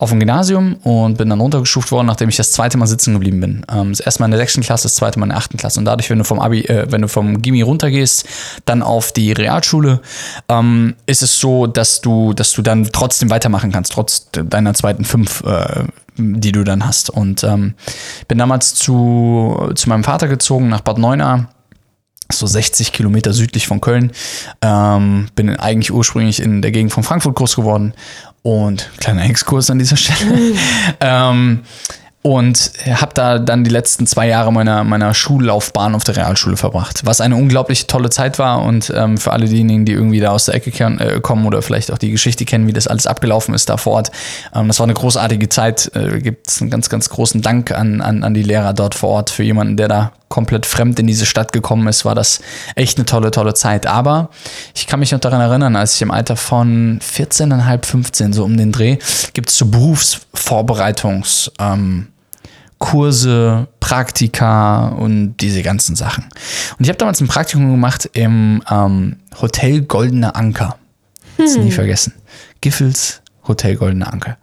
auf 0.00 0.08
dem 0.08 0.18
Gymnasium 0.18 0.76
und 0.76 1.18
bin 1.18 1.28
dann 1.28 1.40
runtergestuft 1.40 1.92
worden, 1.92 2.06
nachdem 2.06 2.30
ich 2.30 2.36
das 2.36 2.52
zweite 2.52 2.78
Mal 2.78 2.86
sitzen 2.86 3.12
geblieben 3.12 3.38
bin. 3.40 3.66
Ähm, 3.70 3.90
das 3.90 4.00
erste 4.00 4.22
Mal 4.22 4.28
in 4.28 4.30
der 4.30 4.40
sechsten 4.40 4.62
Klasse, 4.62 4.84
das 4.84 4.94
zweite 4.94 5.20
Mal 5.20 5.26
in 5.26 5.30
der 5.30 5.38
achten 5.38 5.58
Klasse. 5.58 5.78
Und 5.78 5.84
dadurch, 5.84 6.08
wenn 6.08 6.16
du 6.16 6.24
vom 6.24 6.40
Abi, 6.40 6.62
äh, 6.62 6.90
wenn 6.90 7.02
du 7.02 7.08
vom 7.08 7.42
Gimmi 7.42 7.60
runtergehst, 7.60 8.26
dann 8.64 8.82
auf 8.82 9.12
die 9.12 9.32
Realschule, 9.32 10.00
ähm, 10.48 10.96
ist 11.04 11.22
es 11.22 11.38
so, 11.38 11.66
dass 11.66 12.00
du, 12.00 12.32
dass 12.32 12.54
du 12.54 12.62
dann 12.62 12.88
trotzdem 12.90 13.28
weitermachen 13.28 13.72
kannst, 13.72 13.92
trotz 13.92 14.30
deiner 14.30 14.72
zweiten 14.72 15.04
fünf, 15.04 15.42
äh, 15.44 15.84
die 16.16 16.52
du 16.52 16.64
dann 16.64 16.86
hast. 16.86 17.10
Und 17.10 17.44
ähm, 17.44 17.74
bin 18.26 18.38
damals 18.38 18.74
zu, 18.74 19.70
zu 19.74 19.88
meinem 19.90 20.04
Vater 20.04 20.28
gezogen 20.28 20.70
nach 20.70 20.80
Bad 20.80 20.96
Neuenahr 20.96 21.50
so 22.32 22.46
60 22.46 22.92
Kilometer 22.92 23.32
südlich 23.32 23.66
von 23.66 23.80
Köln. 23.80 24.12
Ähm, 24.62 25.28
bin 25.34 25.56
eigentlich 25.56 25.92
ursprünglich 25.92 26.40
in 26.40 26.62
der 26.62 26.70
Gegend 26.70 26.92
von 26.92 27.02
Frankfurt 27.02 27.36
groß 27.36 27.56
geworden. 27.56 27.94
Und 28.42 28.90
kleiner 28.98 29.24
Exkurs 29.24 29.70
an 29.70 29.78
dieser 29.78 29.96
Stelle. 29.96 30.54
ähm, 31.00 31.60
und 32.22 32.72
habe 32.86 33.14
da 33.14 33.38
dann 33.38 33.64
die 33.64 33.70
letzten 33.70 34.06
zwei 34.06 34.28
Jahre 34.28 34.52
meiner, 34.52 34.84
meiner 34.84 35.14
Schullaufbahn 35.14 35.94
auf 35.94 36.04
der 36.04 36.16
Realschule 36.16 36.58
verbracht, 36.58 37.00
was 37.04 37.22
eine 37.22 37.36
unglaublich 37.36 37.86
tolle 37.86 38.10
Zeit 38.10 38.38
war. 38.38 38.62
Und 38.62 38.92
ähm, 38.94 39.16
für 39.16 39.32
alle 39.32 39.46
diejenigen, 39.46 39.86
die 39.86 39.92
irgendwie 39.92 40.20
da 40.20 40.32
aus 40.32 40.44
der 40.44 40.54
Ecke 40.54 40.70
äh, 40.70 41.20
kommen 41.20 41.46
oder 41.46 41.62
vielleicht 41.62 41.90
auch 41.90 41.98
die 41.98 42.10
Geschichte 42.10 42.44
kennen, 42.44 42.66
wie 42.66 42.74
das 42.74 42.86
alles 42.86 43.06
abgelaufen 43.06 43.54
ist 43.54 43.70
da 43.70 43.78
vor 43.78 43.94
Ort, 43.94 44.10
ähm, 44.54 44.68
das 44.68 44.78
war 44.80 44.84
eine 44.84 44.94
großartige 44.94 45.48
Zeit, 45.48 45.90
äh, 45.94 46.20
gibt 46.20 46.48
es 46.48 46.60
einen 46.60 46.70
ganz, 46.70 46.90
ganz 46.90 47.08
großen 47.08 47.40
Dank 47.40 47.72
an, 47.72 48.02
an, 48.02 48.22
an 48.22 48.34
die 48.34 48.42
Lehrer 48.42 48.74
dort 48.74 48.94
vor 48.94 49.10
Ort 49.10 49.30
für 49.30 49.42
jemanden, 49.42 49.78
der 49.78 49.88
da 49.88 50.12
komplett 50.30 50.64
fremd 50.64 50.98
in 50.98 51.06
diese 51.06 51.26
Stadt 51.26 51.52
gekommen 51.52 51.86
ist, 51.88 52.06
war 52.06 52.14
das 52.14 52.40
echt 52.76 52.96
eine 52.96 53.04
tolle, 53.04 53.30
tolle 53.32 53.52
Zeit. 53.52 53.86
Aber 53.86 54.30
ich 54.74 54.86
kann 54.86 55.00
mich 55.00 55.12
noch 55.12 55.20
daran 55.20 55.40
erinnern, 55.42 55.76
als 55.76 55.96
ich 55.96 56.02
im 56.02 56.10
Alter 56.10 56.36
von 56.36 57.00
14,5, 57.00 57.84
15, 57.84 58.32
so 58.32 58.44
um 58.44 58.56
den 58.56 58.72
Dreh, 58.72 58.96
gibt 59.34 59.50
es 59.50 59.58
so 59.58 59.66
Berufsvorbereitungs- 59.66 61.50
ähm, 61.58 62.06
Praktika 63.80 64.88
und 64.88 65.36
diese 65.36 65.62
ganzen 65.62 65.96
Sachen. 65.96 66.24
Und 66.78 66.84
ich 66.84 66.88
habe 66.88 66.96
damals 66.96 67.20
ein 67.20 67.28
Praktikum 67.28 67.70
gemacht 67.70 68.08
im 68.14 68.62
ähm, 68.70 69.16
Hotel 69.40 69.82
Goldener 69.82 70.34
Anker. 70.34 70.78
Das 71.36 71.56
hm. 71.56 71.64
nie 71.64 71.72
vergessen. 71.72 72.14
Giffels 72.62 73.20
Hotel 73.46 73.76
Goldener 73.76 74.10
Anker. 74.12 74.38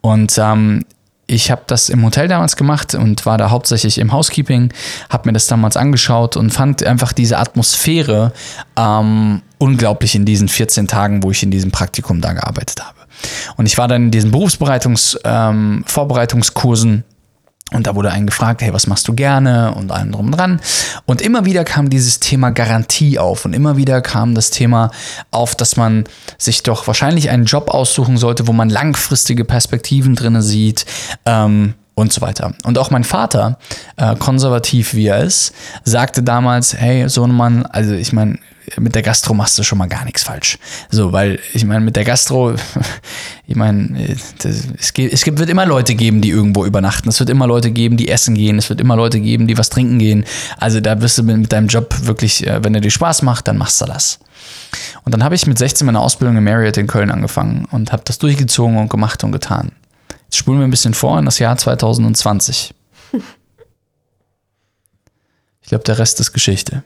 Und 0.00 0.38
ähm, 0.38 0.86
ich 1.26 1.50
habe 1.50 1.62
das 1.66 1.88
im 1.88 2.04
Hotel 2.04 2.28
damals 2.28 2.56
gemacht 2.56 2.94
und 2.94 3.24
war 3.26 3.38
da 3.38 3.50
hauptsächlich 3.50 3.98
im 3.98 4.12
Housekeeping, 4.12 4.72
habe 5.08 5.28
mir 5.28 5.32
das 5.32 5.46
damals 5.46 5.76
angeschaut 5.76 6.36
und 6.36 6.50
fand 6.50 6.84
einfach 6.84 7.12
diese 7.12 7.38
Atmosphäre 7.38 8.32
ähm, 8.76 9.42
unglaublich 9.58 10.14
in 10.14 10.24
diesen 10.24 10.48
14 10.48 10.86
Tagen, 10.86 11.22
wo 11.22 11.30
ich 11.30 11.42
in 11.42 11.50
diesem 11.50 11.70
Praktikum 11.70 12.20
da 12.20 12.32
gearbeitet 12.32 12.84
habe. 12.84 12.98
Und 13.56 13.66
ich 13.66 13.78
war 13.78 13.88
dann 13.88 14.04
in 14.04 14.10
diesen 14.10 14.30
Berufsbereitungs, 14.30 15.18
ähm, 15.24 15.84
Vorbereitungskursen 15.86 17.04
und 17.72 17.86
da 17.86 17.94
wurde 17.94 18.12
einen 18.12 18.26
gefragt, 18.26 18.62
hey, 18.62 18.72
was 18.72 18.86
machst 18.86 19.08
du 19.08 19.14
gerne 19.14 19.74
und 19.74 19.90
allem 19.90 20.12
drum 20.12 20.26
und 20.26 20.32
dran. 20.32 20.60
Und 21.06 21.22
immer 21.22 21.44
wieder 21.44 21.64
kam 21.64 21.90
dieses 21.90 22.20
Thema 22.20 22.50
Garantie 22.50 23.18
auf 23.18 23.44
und 23.44 23.52
immer 23.52 23.76
wieder 23.76 24.00
kam 24.00 24.34
das 24.34 24.50
Thema 24.50 24.90
auf, 25.30 25.54
dass 25.56 25.76
man 25.76 26.04
sich 26.38 26.62
doch 26.62 26.86
wahrscheinlich 26.86 27.30
einen 27.30 27.46
Job 27.46 27.70
aussuchen 27.70 28.16
sollte, 28.16 28.46
wo 28.46 28.52
man 28.52 28.68
langfristige 28.68 29.44
Perspektiven 29.44 30.14
drinne 30.14 30.42
sieht. 30.42 30.84
Ähm, 31.26 31.74
und 31.94 32.12
so 32.12 32.20
weiter. 32.20 32.54
Und 32.64 32.78
auch 32.78 32.90
mein 32.90 33.04
Vater, 33.04 33.58
äh, 33.96 34.16
konservativ 34.16 34.94
wie 34.94 35.06
er 35.06 35.22
ist, 35.22 35.54
sagte 35.84 36.22
damals, 36.22 36.74
hey, 36.74 37.08
Sohnemann, 37.08 37.66
also 37.66 37.94
ich 37.94 38.12
meine, 38.12 38.38
mit 38.78 38.94
der 38.94 39.02
Gastro 39.02 39.34
machst 39.34 39.58
du 39.58 39.62
schon 39.62 39.78
mal 39.78 39.88
gar 39.88 40.04
nichts 40.04 40.22
falsch. 40.22 40.58
So, 40.90 41.12
weil 41.12 41.38
ich 41.52 41.64
meine, 41.64 41.84
mit 41.84 41.96
der 41.96 42.04
Gastro, 42.04 42.54
ich 43.46 43.56
meine, 43.56 44.16
es, 44.42 44.92
gibt, 44.94 45.12
es 45.12 45.26
wird 45.26 45.50
immer 45.50 45.66
Leute 45.66 45.94
geben, 45.94 46.20
die 46.20 46.30
irgendwo 46.30 46.64
übernachten. 46.64 47.08
Es 47.08 47.20
wird 47.20 47.30
immer 47.30 47.46
Leute 47.46 47.70
geben, 47.70 47.96
die 47.96 48.08
essen 48.08 48.34
gehen. 48.34 48.58
Es 48.58 48.68
wird 48.70 48.80
immer 48.80 48.96
Leute 48.96 49.20
geben, 49.20 49.46
die 49.46 49.58
was 49.58 49.68
trinken 49.68 49.98
gehen. 49.98 50.24
Also 50.58 50.80
da 50.80 51.00
wirst 51.00 51.18
du 51.18 51.22
mit 51.22 51.52
deinem 51.52 51.68
Job 51.68 51.94
wirklich, 52.02 52.46
äh, 52.46 52.64
wenn 52.64 52.74
er 52.74 52.80
dir 52.80 52.90
Spaß 52.90 53.22
macht, 53.22 53.48
dann 53.48 53.58
machst 53.58 53.80
du 53.80 53.86
das. 53.86 54.18
Und 55.04 55.12
dann 55.12 55.22
habe 55.22 55.34
ich 55.34 55.46
mit 55.46 55.58
16 55.58 55.86
meine 55.86 56.00
Ausbildung 56.00 56.36
in 56.36 56.44
Marriott 56.44 56.76
in 56.76 56.86
Köln 56.86 57.10
angefangen 57.10 57.66
und 57.70 57.92
habe 57.92 58.02
das 58.04 58.18
durchgezogen 58.18 58.78
und 58.78 58.88
gemacht 58.88 59.22
und 59.24 59.32
getan. 59.32 59.72
Jetzt 60.34 60.40
spulen 60.40 60.58
wir 60.58 60.66
ein 60.66 60.72
bisschen 60.72 60.94
vor 60.94 61.16
in 61.16 61.26
das 61.26 61.38
Jahr 61.38 61.56
2020. 61.56 62.74
Ich 65.62 65.68
glaube, 65.68 65.84
der 65.84 65.98
Rest 65.98 66.20
ist 66.20 66.34
Geschichte. 66.34 66.82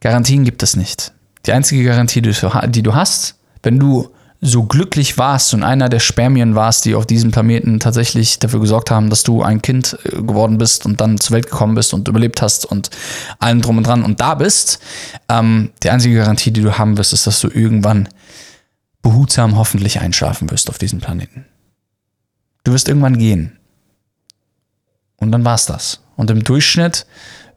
Garantien 0.00 0.44
gibt 0.44 0.62
es 0.62 0.76
nicht. 0.76 1.12
Die 1.46 1.52
einzige 1.52 1.82
Garantie, 1.82 2.20
die 2.20 2.82
du 2.82 2.94
hast, 2.94 3.36
wenn 3.62 3.78
du 3.78 4.10
so 4.42 4.64
glücklich 4.64 5.16
warst 5.16 5.54
und 5.54 5.62
einer 5.62 5.88
der 5.88 6.00
Spermien 6.00 6.54
warst, 6.54 6.84
die 6.84 6.94
auf 6.94 7.06
diesem 7.06 7.30
Planeten 7.30 7.80
tatsächlich 7.80 8.38
dafür 8.38 8.60
gesorgt 8.60 8.90
haben, 8.90 9.08
dass 9.08 9.22
du 9.22 9.42
ein 9.42 9.62
Kind 9.62 9.96
äh, 10.04 10.10
geworden 10.20 10.58
bist 10.58 10.84
und 10.84 11.00
dann 11.00 11.18
zur 11.18 11.36
Welt 11.36 11.48
gekommen 11.48 11.74
bist 11.74 11.94
und 11.94 12.06
überlebt 12.06 12.42
hast 12.42 12.66
und 12.66 12.90
allem 13.38 13.62
drum 13.62 13.78
und 13.78 13.86
dran 13.86 14.02
und 14.02 14.20
da 14.20 14.34
bist, 14.34 14.80
ähm, 15.30 15.70
die 15.82 15.88
einzige 15.88 16.16
Garantie, 16.16 16.50
die 16.50 16.60
du 16.60 16.76
haben 16.76 16.98
wirst, 16.98 17.14
ist, 17.14 17.26
dass 17.26 17.40
du 17.40 17.48
irgendwann 17.48 18.10
behutsam 19.00 19.56
hoffentlich 19.56 20.00
einschlafen 20.00 20.50
wirst 20.50 20.68
auf 20.68 20.76
diesem 20.76 21.00
Planeten. 21.00 21.46
Du 22.64 22.72
wirst 22.72 22.88
irgendwann 22.88 23.18
gehen. 23.18 23.58
Und 25.16 25.32
dann 25.32 25.44
war's 25.44 25.66
das. 25.66 26.00
Und 26.16 26.30
im 26.30 26.42
Durchschnitt 26.44 27.06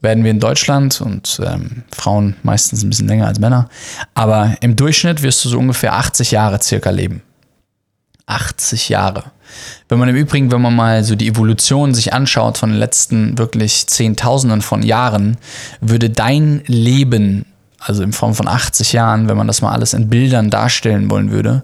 werden 0.04 0.24
wir 0.24 0.32
in 0.32 0.40
Deutschland 0.40 1.00
und 1.02 1.40
ähm, 1.44 1.84
Frauen 1.92 2.36
meistens 2.44 2.84
ein 2.84 2.90
bisschen 2.90 3.08
länger 3.08 3.26
als 3.26 3.40
Männer, 3.40 3.70
aber 4.14 4.56
im 4.60 4.76
Durchschnitt 4.76 5.24
wirst 5.24 5.44
du 5.46 5.50
so 5.50 5.58
ungefähr 5.58 5.94
80 5.94 6.32
Jahre 6.32 6.62
circa 6.62 6.90
leben. 6.90 7.24
80 8.26 8.90
Jahre. 8.90 9.32
Wenn 9.88 10.00
man 10.00 10.10
im 10.10 10.16
Übrigen, 10.16 10.52
wenn 10.52 10.62
man 10.62 10.76
mal 10.76 11.04
so 11.04 11.16
die 11.16 11.28
Evolution 11.28 11.94
sich 11.94 12.14
anschaut 12.14 12.58
von 12.58 12.70
den 12.70 12.80
letzten 12.80 13.38
wirklich 13.38 13.88
Zehntausenden 13.88 14.62
von 14.62 14.82
Jahren, 14.84 15.38
würde 15.82 16.10
dein 16.10 16.64
Leben, 16.66 17.46
also 17.80 18.04
in 18.04 18.14
Form 18.14 18.34
von 18.34 18.48
80 18.48 18.94
Jahren, 18.94 19.28
wenn 19.28 19.38
man 19.38 19.48
das 19.48 19.62
mal 19.62 19.72
alles 19.72 19.94
in 19.94 20.10
Bildern 20.10 20.50
darstellen 20.50 21.10
wollen 21.10 21.32
würde, 21.32 21.64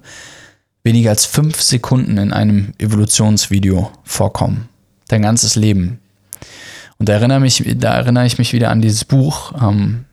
weniger 0.82 1.10
als 1.10 1.26
fünf 1.26 1.60
Sekunden 1.60 2.18
in 2.18 2.32
einem 2.32 2.72
Evolutionsvideo 2.78 3.90
vorkommen. 4.04 4.68
Dein 5.08 5.22
ganzes 5.22 5.56
Leben. 5.56 6.00
Und 6.98 7.08
da 7.08 7.14
erinnere, 7.14 7.40
mich, 7.40 7.64
da 7.78 7.94
erinnere 7.94 8.26
ich 8.26 8.38
mich 8.38 8.52
wieder 8.52 8.70
an 8.70 8.80
dieses 8.80 9.04
Buch, 9.04 9.52
ähm, 9.60 10.04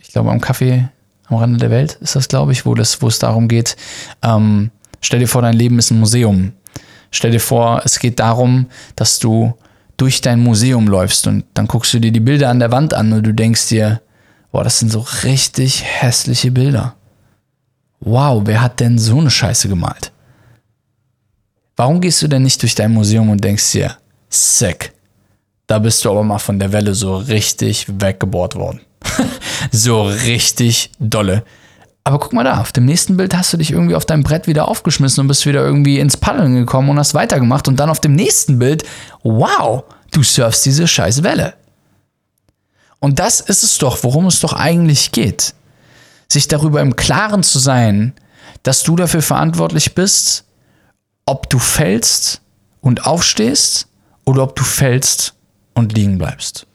ich 0.00 0.08
glaube 0.08 0.30
am 0.30 0.40
Kaffee 0.40 0.88
am 1.26 1.36
Rande 1.36 1.58
der 1.58 1.70
Welt 1.70 1.98
ist 2.00 2.16
das, 2.16 2.28
glaube 2.28 2.52
ich, 2.52 2.66
wo, 2.66 2.74
das, 2.74 3.00
wo 3.02 3.08
es 3.08 3.18
darum 3.18 3.48
geht, 3.48 3.76
ähm, 4.22 4.70
stell 5.00 5.20
dir 5.20 5.28
vor, 5.28 5.42
dein 5.42 5.54
Leben 5.54 5.78
ist 5.78 5.90
ein 5.90 5.98
Museum. 5.98 6.52
Stell 7.10 7.30
dir 7.30 7.40
vor, 7.40 7.82
es 7.84 7.98
geht 7.98 8.20
darum, 8.20 8.66
dass 8.96 9.18
du 9.18 9.54
durch 9.96 10.20
dein 10.20 10.40
Museum 10.40 10.88
läufst 10.88 11.26
und 11.26 11.44
dann 11.54 11.68
guckst 11.68 11.94
du 11.94 12.00
dir 12.00 12.12
die 12.12 12.20
Bilder 12.20 12.50
an 12.50 12.58
der 12.58 12.72
Wand 12.72 12.94
an 12.94 13.12
und 13.12 13.24
du 13.24 13.32
denkst 13.32 13.68
dir, 13.68 14.02
boah, 14.50 14.64
das 14.64 14.80
sind 14.80 14.90
so 14.90 15.04
richtig 15.22 15.84
hässliche 15.84 16.50
Bilder. 16.50 16.96
Wow, 18.04 18.42
wer 18.44 18.60
hat 18.60 18.80
denn 18.80 18.98
so 18.98 19.18
eine 19.18 19.30
Scheiße 19.30 19.68
gemalt? 19.68 20.12
Warum 21.76 22.00
gehst 22.00 22.22
du 22.22 22.28
denn 22.28 22.42
nicht 22.42 22.62
durch 22.62 22.74
dein 22.74 22.92
Museum 22.92 23.30
und 23.30 23.42
denkst 23.42 23.72
dir, 23.72 23.96
sick, 24.28 24.92
da 25.66 25.78
bist 25.78 26.04
du 26.04 26.10
aber 26.10 26.22
mal 26.22 26.38
von 26.38 26.58
der 26.58 26.72
Welle 26.72 26.94
so 26.94 27.16
richtig 27.16 27.86
weggebohrt 28.00 28.54
worden. 28.54 28.80
so 29.72 30.02
richtig 30.02 30.92
dolle. 30.98 31.44
Aber 32.04 32.18
guck 32.18 32.34
mal 32.34 32.44
da, 32.44 32.60
auf 32.60 32.72
dem 32.72 32.84
nächsten 32.84 33.16
Bild 33.16 33.34
hast 33.34 33.54
du 33.54 33.56
dich 33.56 33.70
irgendwie 33.70 33.94
auf 33.94 34.04
deinem 34.04 34.22
Brett 34.22 34.46
wieder 34.46 34.68
aufgeschmissen 34.68 35.22
und 35.22 35.28
bist 35.28 35.46
wieder 35.46 35.64
irgendwie 35.64 35.98
ins 35.98 36.18
Paddeln 36.18 36.54
gekommen 36.54 36.90
und 36.90 36.98
hast 36.98 37.14
weitergemacht. 37.14 37.66
Und 37.66 37.80
dann 37.80 37.88
auf 37.88 38.00
dem 38.00 38.12
nächsten 38.12 38.58
Bild, 38.58 38.84
wow, 39.22 39.84
du 40.12 40.22
surfst 40.22 40.66
diese 40.66 40.86
scheiß 40.86 41.22
Welle. 41.22 41.54
Und 43.00 43.18
das 43.18 43.40
ist 43.40 43.64
es 43.64 43.78
doch, 43.78 44.02
worum 44.02 44.26
es 44.26 44.40
doch 44.40 44.52
eigentlich 44.52 45.12
geht. 45.12 45.54
Sich 46.28 46.48
darüber 46.48 46.80
im 46.80 46.96
Klaren 46.96 47.42
zu 47.42 47.58
sein, 47.58 48.12
dass 48.62 48.82
du 48.82 48.96
dafür 48.96 49.22
verantwortlich 49.22 49.94
bist, 49.94 50.44
ob 51.26 51.48
du 51.50 51.58
fällst 51.58 52.40
und 52.80 53.06
aufstehst 53.06 53.88
oder 54.24 54.42
ob 54.42 54.56
du 54.56 54.64
fällst 54.64 55.34
und 55.74 55.92
liegen 55.92 56.18
bleibst. 56.18 56.66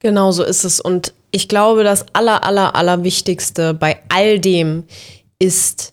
Genau 0.00 0.32
so 0.32 0.42
ist 0.44 0.64
es. 0.64 0.80
Und 0.80 1.12
ich 1.30 1.48
glaube, 1.48 1.84
das 1.84 2.06
aller, 2.12 2.44
aller, 2.44 2.74
aller 2.74 3.04
Wichtigste 3.04 3.74
bei 3.74 4.00
all 4.08 4.38
dem 4.38 4.84
ist, 5.38 5.92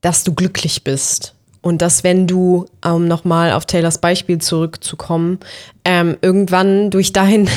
dass 0.00 0.24
du 0.24 0.34
glücklich 0.34 0.84
bist 0.84 1.34
Und 1.60 1.82
dass 1.82 2.04
wenn 2.04 2.26
du, 2.26 2.66
um 2.84 3.08
nochmal 3.08 3.52
auf 3.52 3.66
Taylors 3.66 3.98
Beispiel 3.98 4.38
zurückzukommen, 4.38 5.38
ähm, 5.84 6.16
irgendwann 6.22 6.90
durch 6.90 7.12
dein, 7.12 7.48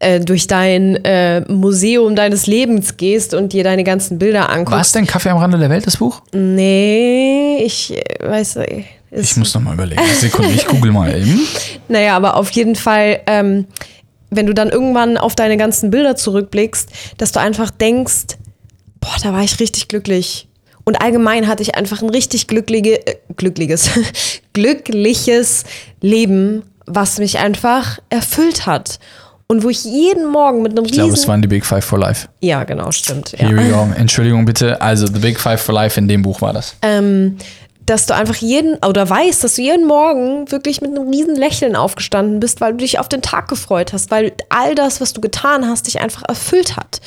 äh, 0.00 0.18
durch 0.18 0.46
dein 0.46 0.96
äh, 1.04 1.42
Museum 1.42 2.16
deines 2.16 2.46
Lebens 2.46 2.96
gehst 2.96 3.34
und 3.34 3.52
dir 3.52 3.64
deine 3.64 3.84
ganzen 3.84 4.18
Bilder 4.18 4.48
anguckst. 4.48 4.72
War 4.72 4.80
es 4.80 4.92
denn 4.92 5.06
Kaffee 5.06 5.28
am 5.28 5.36
Rande 5.36 5.58
der 5.58 5.70
Welt, 5.70 5.86
das 5.86 5.98
Buch? 5.98 6.22
Nee, 6.32 7.62
ich 7.62 7.94
äh, 7.94 8.28
weiß 8.28 8.56
äh, 8.56 8.84
Ich 9.10 9.36
muss 9.36 9.54
noch 9.54 9.60
mal 9.60 9.74
überlegen. 9.74 10.02
Sekunde, 10.18 10.52
ich 10.52 10.66
google 10.66 10.90
mal 10.92 11.14
eben. 11.14 11.46
Naja, 11.88 12.16
aber 12.16 12.36
auf 12.36 12.50
jeden 12.52 12.76
Fall, 12.76 13.20
ähm, 13.26 13.66
wenn 14.30 14.46
du 14.46 14.54
dann 14.54 14.70
irgendwann 14.70 15.18
auf 15.18 15.34
deine 15.34 15.56
ganzen 15.56 15.90
Bilder 15.90 16.16
zurückblickst, 16.16 16.88
dass 17.18 17.32
du 17.32 17.40
einfach 17.40 17.70
denkst, 17.70 18.38
boah, 19.00 19.16
da 19.22 19.32
war 19.32 19.42
ich 19.42 19.60
richtig 19.60 19.88
glücklich. 19.88 20.48
Und 20.84 21.02
allgemein 21.02 21.46
hatte 21.46 21.62
ich 21.62 21.74
einfach 21.74 22.00
ein 22.00 22.08
richtig 22.08 22.46
glückliche, 22.46 23.06
äh, 23.06 23.16
glückliches, 23.36 23.90
glückliches 24.54 25.64
Leben, 26.00 26.62
was 26.86 27.18
mich 27.18 27.38
einfach 27.38 27.98
erfüllt 28.08 28.66
hat. 28.66 28.98
Und 29.50 29.64
wo 29.64 29.68
ich 29.68 29.82
jeden 29.82 30.28
Morgen 30.28 30.62
mit 30.62 30.70
einem 30.70 30.84
Ich 30.84 30.92
glaube, 30.92 31.12
es 31.12 31.26
waren 31.26 31.42
die 31.42 31.48
Big 31.48 31.66
Five 31.66 31.84
for 31.84 31.98
Life. 31.98 32.28
Ja, 32.40 32.62
genau, 32.62 32.92
stimmt. 32.92 33.32
Ja. 33.32 33.48
Here 33.48 33.56
we 33.56 33.68
go. 33.68 33.88
Entschuldigung 33.96 34.44
bitte. 34.44 34.80
Also, 34.80 35.08
The 35.08 35.18
Big 35.18 35.40
Five 35.40 35.60
for 35.60 35.74
Life 35.74 35.98
in 35.98 36.06
dem 36.06 36.22
Buch 36.22 36.40
war 36.40 36.52
das. 36.52 36.76
ähm, 36.82 37.36
dass 37.84 38.06
du 38.06 38.14
einfach 38.14 38.36
jeden 38.36 38.76
oder 38.84 39.10
weißt, 39.10 39.42
dass 39.42 39.56
du 39.56 39.62
jeden 39.62 39.88
Morgen 39.88 40.48
wirklich 40.52 40.80
mit 40.82 40.96
einem 40.96 41.08
riesen 41.08 41.34
Lächeln 41.34 41.74
aufgestanden 41.74 42.38
bist, 42.38 42.60
weil 42.60 42.74
du 42.74 42.76
dich 42.76 43.00
auf 43.00 43.08
den 43.08 43.22
Tag 43.22 43.48
gefreut 43.48 43.92
hast, 43.92 44.12
weil 44.12 44.34
all 44.50 44.76
das, 44.76 45.00
was 45.00 45.14
du 45.14 45.20
getan 45.20 45.66
hast, 45.66 45.88
dich 45.88 46.00
einfach 46.00 46.22
erfüllt 46.28 46.76
hat. 46.76 47.00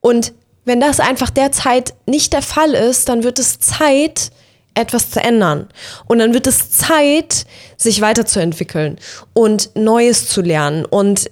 Und 0.00 0.32
wenn 0.64 0.78
das 0.78 1.00
einfach 1.00 1.30
derzeit 1.30 1.94
nicht 2.06 2.32
der 2.32 2.42
Fall 2.42 2.74
ist, 2.74 3.08
dann 3.08 3.24
wird 3.24 3.40
es 3.40 3.58
Zeit, 3.58 4.30
etwas 4.74 5.10
zu 5.10 5.20
ändern. 5.20 5.66
Und 6.06 6.20
dann 6.20 6.32
wird 6.32 6.46
es 6.46 6.70
Zeit, 6.70 7.44
sich 7.76 8.00
weiterzuentwickeln 8.00 8.98
und 9.32 9.70
Neues 9.74 10.28
zu 10.28 10.42
lernen 10.42 10.84
und 10.84 11.28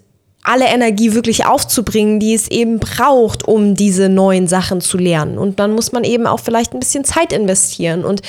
alle 0.47 0.67
Energie 0.67 1.13
wirklich 1.13 1.45
aufzubringen, 1.45 2.21
die 2.21 2.35
es 2.35 2.49
eben 2.49 2.79
braucht, 2.79 3.47
um 3.47 3.75
diese 3.75 4.09
neuen 4.09 4.47
Sachen 4.47 4.81
zu 4.81 4.97
lernen. 4.97 5.39
Und 5.39 5.59
dann 5.59 5.73
muss 5.73 5.93
man 5.93 6.05
eben 6.05 6.27
auch 6.27 6.41
vielleicht 6.41 6.73
ein 6.73 6.81
bisschen 6.81 7.05
Zeit 7.05 7.33
investieren 7.33 8.05
und 8.05 8.23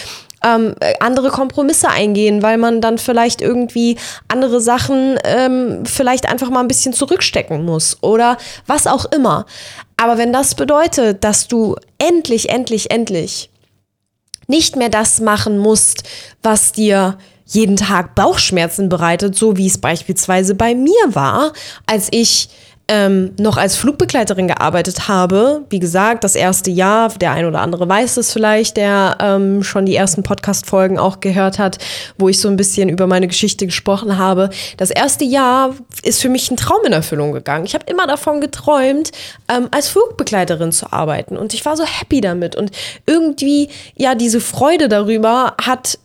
ähm, 0.43 0.75
andere 0.99 1.29
Kompromisse 1.29 1.89
eingehen, 1.89 2.41
weil 2.41 2.57
man 2.57 2.81
dann 2.81 2.97
vielleicht 2.97 3.41
irgendwie 3.41 3.97
andere 4.27 4.61
Sachen 4.61 5.19
ähm, 5.23 5.83
vielleicht 5.85 6.27
einfach 6.27 6.49
mal 6.49 6.61
ein 6.61 6.67
bisschen 6.67 6.93
zurückstecken 6.93 7.63
muss 7.63 7.97
oder 8.01 8.37
was 8.65 8.87
auch 8.87 9.05
immer. 9.05 9.45
Aber 9.97 10.17
wenn 10.17 10.33
das 10.33 10.55
bedeutet, 10.55 11.23
dass 11.23 11.47
du 11.47 11.75
endlich, 11.97 12.49
endlich, 12.49 12.91
endlich 12.91 13.49
nicht 14.47 14.75
mehr 14.75 14.89
das 14.89 15.19
machen 15.19 15.57
musst, 15.57 16.03
was 16.41 16.71
dir 16.71 17.17
jeden 17.47 17.77
Tag 17.77 18.15
Bauchschmerzen 18.15 18.89
bereitet, 18.89 19.35
so 19.35 19.57
wie 19.57 19.67
es 19.67 19.77
beispielsweise 19.77 20.55
bei 20.55 20.75
mir 20.75 20.93
war, 21.13 21.53
als 21.85 22.09
ich 22.11 22.49
ähm, 22.89 23.33
noch 23.37 23.57
als 23.57 23.75
Flugbegleiterin 23.75 24.47
gearbeitet 24.47 25.07
habe. 25.07 25.65
Wie 25.69 25.79
gesagt, 25.79 26.23
das 26.23 26.35
erste 26.35 26.71
Jahr, 26.71 27.09
der 27.09 27.31
ein 27.31 27.45
oder 27.45 27.59
andere 27.59 27.87
weiß 27.87 28.17
es 28.17 28.31
vielleicht, 28.31 28.77
der 28.77 29.17
ähm, 29.19 29.63
schon 29.63 29.85
die 29.85 29.95
ersten 29.95 30.23
Podcast-Folgen 30.23 30.97
auch 30.97 31.19
gehört 31.19 31.59
hat, 31.59 31.79
wo 32.17 32.29
ich 32.29 32.39
so 32.39 32.47
ein 32.47 32.55
bisschen 32.55 32.89
über 32.89 33.07
meine 33.07 33.27
Geschichte 33.27 33.65
gesprochen 33.65 34.17
habe. 34.17 34.49
Das 34.77 34.89
erste 34.89 35.25
Jahr 35.25 35.75
ist 36.03 36.21
für 36.21 36.29
mich 36.29 36.49
ein 36.49 36.57
Traum 36.57 36.83
in 36.85 36.93
Erfüllung 36.93 37.33
gegangen. 37.33 37.65
Ich 37.65 37.73
habe 37.73 37.85
immer 37.87 38.07
davon 38.07 38.39
geträumt, 38.39 39.11
ähm, 39.49 39.67
als 39.71 39.89
Flugbegleiterin 39.89 40.71
zu 40.71 40.91
arbeiten 40.93 41.37
und 41.37 41.53
ich 41.53 41.65
war 41.65 41.75
so 41.75 41.83
happy 41.85 42.21
damit 42.21 42.55
und 42.55 42.71
irgendwie, 43.05 43.69
ja, 43.95 44.15
diese 44.15 44.39
Freude 44.39 44.87
darüber 44.87 45.55
hat 45.61 45.99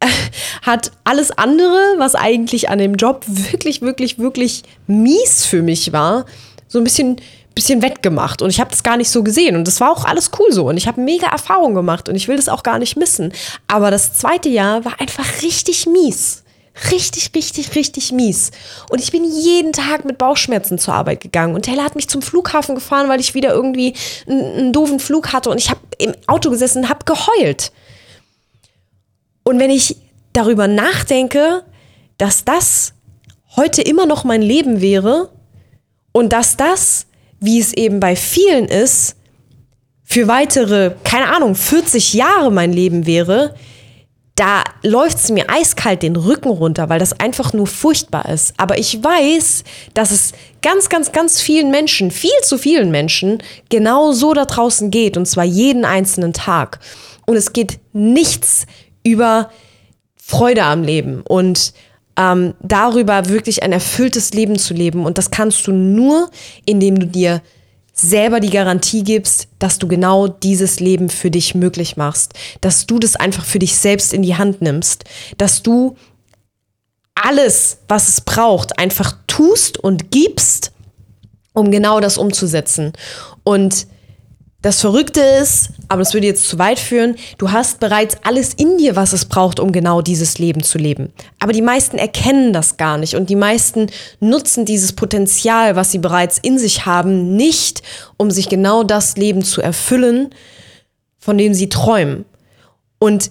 hat 0.62 0.92
alles 1.04 1.30
andere, 1.30 1.94
was 1.98 2.14
eigentlich 2.14 2.68
an 2.68 2.78
dem 2.78 2.94
Job 2.94 3.24
wirklich, 3.26 3.82
wirklich, 3.82 4.18
wirklich 4.18 4.62
mies 4.86 5.46
für 5.46 5.62
mich 5.62 5.92
war, 5.92 6.26
so 6.68 6.78
ein 6.78 6.84
bisschen, 6.84 7.20
bisschen 7.54 7.82
wettgemacht. 7.82 8.42
Und 8.42 8.50
ich 8.50 8.60
habe 8.60 8.70
das 8.70 8.82
gar 8.82 8.96
nicht 8.96 9.10
so 9.10 9.22
gesehen. 9.22 9.56
Und 9.56 9.66
das 9.66 9.80
war 9.80 9.90
auch 9.90 10.04
alles 10.04 10.30
cool 10.38 10.52
so. 10.52 10.68
Und 10.68 10.76
ich 10.76 10.86
habe 10.86 11.00
mega 11.00 11.28
Erfahrung 11.28 11.74
gemacht 11.74 12.08
und 12.08 12.16
ich 12.16 12.28
will 12.28 12.36
das 12.36 12.48
auch 12.48 12.62
gar 12.62 12.78
nicht 12.78 12.96
missen. 12.96 13.32
Aber 13.66 13.90
das 13.90 14.14
zweite 14.14 14.48
Jahr 14.48 14.84
war 14.84 15.00
einfach 15.00 15.42
richtig 15.42 15.86
mies. 15.86 16.42
Richtig, 16.90 17.30
richtig, 17.34 17.74
richtig 17.74 18.12
mies. 18.12 18.50
Und 18.90 19.00
ich 19.00 19.10
bin 19.10 19.24
jeden 19.24 19.72
Tag 19.72 20.04
mit 20.04 20.18
Bauchschmerzen 20.18 20.78
zur 20.78 20.92
Arbeit 20.92 21.22
gegangen. 21.22 21.54
Und 21.54 21.64
Taylor 21.64 21.84
hat 21.84 21.96
mich 21.96 22.08
zum 22.08 22.20
Flughafen 22.20 22.74
gefahren, 22.74 23.08
weil 23.08 23.18
ich 23.18 23.32
wieder 23.32 23.54
irgendwie 23.54 23.94
einen, 24.28 24.44
einen 24.44 24.72
doofen 24.74 25.00
Flug 25.00 25.32
hatte. 25.32 25.48
Und 25.48 25.58
ich 25.58 25.70
habe 25.70 25.80
im 25.96 26.12
Auto 26.26 26.50
gesessen 26.50 26.82
und 26.82 26.90
habe 26.90 27.06
geheult. 27.06 27.72
Und 29.46 29.60
wenn 29.60 29.70
ich 29.70 29.96
darüber 30.32 30.66
nachdenke, 30.66 31.62
dass 32.18 32.44
das 32.44 32.94
heute 33.54 33.80
immer 33.80 34.04
noch 34.04 34.24
mein 34.24 34.42
Leben 34.42 34.80
wäre 34.80 35.30
und 36.10 36.32
dass 36.32 36.56
das, 36.56 37.06
wie 37.38 37.60
es 37.60 37.72
eben 37.72 38.00
bei 38.00 38.16
vielen 38.16 38.64
ist, 38.64 39.14
für 40.02 40.26
weitere, 40.26 40.96
keine 41.04 41.32
Ahnung, 41.32 41.54
40 41.54 42.14
Jahre 42.14 42.50
mein 42.50 42.72
Leben 42.72 43.06
wäre, 43.06 43.54
da 44.34 44.64
läuft 44.82 45.18
es 45.18 45.30
mir 45.30 45.48
eiskalt 45.48 46.02
den 46.02 46.16
Rücken 46.16 46.48
runter, 46.48 46.88
weil 46.88 46.98
das 46.98 47.20
einfach 47.20 47.52
nur 47.52 47.68
furchtbar 47.68 48.28
ist. 48.28 48.52
Aber 48.56 48.78
ich 48.78 49.04
weiß, 49.04 49.62
dass 49.94 50.10
es 50.10 50.32
ganz, 50.60 50.88
ganz, 50.88 51.12
ganz 51.12 51.40
vielen 51.40 51.70
Menschen, 51.70 52.10
viel 52.10 52.40
zu 52.42 52.58
vielen 52.58 52.90
Menschen, 52.90 53.40
genau 53.68 54.10
so 54.10 54.34
da 54.34 54.44
draußen 54.44 54.90
geht. 54.90 55.16
Und 55.16 55.26
zwar 55.26 55.44
jeden 55.44 55.84
einzelnen 55.84 56.32
Tag. 56.32 56.80
Und 57.26 57.36
es 57.36 57.52
geht 57.52 57.78
nichts 57.92 58.66
über 59.06 59.50
Freude 60.16 60.64
am 60.64 60.82
Leben 60.82 61.22
und 61.22 61.72
ähm, 62.18 62.54
darüber 62.60 63.28
wirklich 63.28 63.62
ein 63.62 63.72
erfülltes 63.72 64.32
Leben 64.32 64.58
zu 64.58 64.74
leben. 64.74 65.06
Und 65.06 65.18
das 65.18 65.30
kannst 65.30 65.66
du 65.66 65.72
nur, 65.72 66.30
indem 66.64 66.98
du 66.98 67.06
dir 67.06 67.42
selber 67.92 68.40
die 68.40 68.50
Garantie 68.50 69.04
gibst, 69.04 69.48
dass 69.58 69.78
du 69.78 69.86
genau 69.86 70.26
dieses 70.26 70.80
Leben 70.80 71.08
für 71.08 71.30
dich 71.30 71.54
möglich 71.54 71.96
machst, 71.96 72.34
dass 72.60 72.86
du 72.86 72.98
das 72.98 73.16
einfach 73.16 73.44
für 73.44 73.58
dich 73.58 73.76
selbst 73.76 74.12
in 74.12 74.22
die 74.22 74.36
Hand 74.36 74.60
nimmst, 74.60 75.04
dass 75.38 75.62
du 75.62 75.96
alles, 77.14 77.78
was 77.88 78.08
es 78.08 78.20
braucht, 78.20 78.78
einfach 78.78 79.16
tust 79.26 79.78
und 79.78 80.10
gibst, 80.10 80.72
um 81.54 81.70
genau 81.70 82.00
das 82.00 82.18
umzusetzen. 82.18 82.92
Und 83.44 83.86
das 84.66 84.80
Verrückte 84.80 85.20
ist, 85.20 85.68
aber 85.86 86.00
das 86.00 86.12
würde 86.12 86.26
jetzt 86.26 86.48
zu 86.48 86.58
weit 86.58 86.80
führen, 86.80 87.14
du 87.38 87.52
hast 87.52 87.78
bereits 87.78 88.16
alles 88.24 88.52
in 88.52 88.78
dir, 88.78 88.96
was 88.96 89.12
es 89.12 89.24
braucht, 89.24 89.60
um 89.60 89.70
genau 89.70 90.02
dieses 90.02 90.38
Leben 90.38 90.64
zu 90.64 90.76
leben. 90.76 91.12
Aber 91.38 91.52
die 91.52 91.62
meisten 91.62 91.98
erkennen 91.98 92.52
das 92.52 92.76
gar 92.76 92.98
nicht 92.98 93.14
und 93.14 93.30
die 93.30 93.36
meisten 93.36 93.86
nutzen 94.18 94.64
dieses 94.64 94.92
Potenzial, 94.92 95.76
was 95.76 95.92
sie 95.92 95.98
bereits 95.98 96.38
in 96.38 96.58
sich 96.58 96.84
haben, 96.84 97.36
nicht, 97.36 97.82
um 98.16 98.32
sich 98.32 98.48
genau 98.48 98.82
das 98.82 99.16
Leben 99.16 99.44
zu 99.44 99.62
erfüllen, 99.62 100.30
von 101.20 101.38
dem 101.38 101.54
sie 101.54 101.68
träumen. 101.68 102.24
Und 102.98 103.30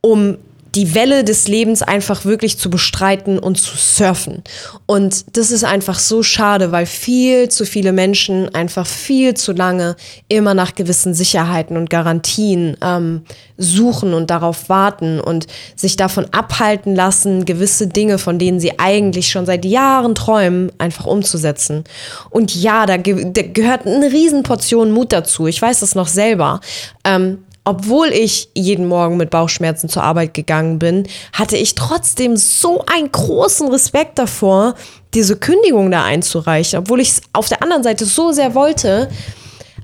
um 0.00 0.38
die 0.74 0.94
Welle 0.94 1.22
des 1.22 1.48
Lebens 1.48 1.82
einfach 1.82 2.24
wirklich 2.24 2.58
zu 2.58 2.70
bestreiten 2.70 3.38
und 3.38 3.60
zu 3.60 3.76
surfen. 3.76 4.42
Und 4.86 5.36
das 5.36 5.50
ist 5.50 5.64
einfach 5.64 5.98
so 5.98 6.22
schade, 6.22 6.72
weil 6.72 6.86
viel 6.86 7.50
zu 7.50 7.66
viele 7.66 7.92
Menschen 7.92 8.54
einfach 8.54 8.86
viel 8.86 9.34
zu 9.34 9.52
lange 9.52 9.96
immer 10.28 10.54
nach 10.54 10.74
gewissen 10.74 11.12
Sicherheiten 11.12 11.76
und 11.76 11.90
Garantien 11.90 12.76
ähm, 12.82 13.22
suchen 13.58 14.14
und 14.14 14.30
darauf 14.30 14.70
warten 14.70 15.20
und 15.20 15.46
sich 15.76 15.96
davon 15.96 16.26
abhalten 16.32 16.94
lassen, 16.94 17.44
gewisse 17.44 17.86
Dinge, 17.86 18.16
von 18.16 18.38
denen 18.38 18.58
sie 18.58 18.78
eigentlich 18.78 19.30
schon 19.30 19.44
seit 19.44 19.66
Jahren 19.66 20.14
träumen, 20.14 20.72
einfach 20.78 21.04
umzusetzen. 21.04 21.84
Und 22.30 22.54
ja, 22.54 22.86
da, 22.86 22.96
ge 22.96 23.30
da 23.30 23.42
gehört 23.42 23.86
eine 23.86 24.10
Riesenportion 24.10 24.90
Mut 24.90 25.12
dazu. 25.12 25.46
Ich 25.46 25.60
weiß 25.60 25.80
das 25.80 25.94
noch 25.94 26.08
selber. 26.08 26.60
Ähm, 27.04 27.38
obwohl 27.64 28.08
ich 28.08 28.48
jeden 28.54 28.86
Morgen 28.86 29.16
mit 29.16 29.30
Bauchschmerzen 29.30 29.88
zur 29.88 30.02
Arbeit 30.02 30.34
gegangen 30.34 30.78
bin, 30.78 31.06
hatte 31.32 31.56
ich 31.56 31.74
trotzdem 31.74 32.36
so 32.36 32.84
einen 32.86 33.10
großen 33.12 33.68
Respekt 33.68 34.18
davor, 34.18 34.74
diese 35.14 35.36
Kündigung 35.36 35.90
da 35.90 36.04
einzureichen, 36.04 36.80
obwohl 36.80 37.00
ich 37.00 37.10
es 37.10 37.22
auf 37.32 37.48
der 37.48 37.62
anderen 37.62 37.82
Seite 37.82 38.04
so 38.04 38.32
sehr 38.32 38.54
wollte. 38.54 39.08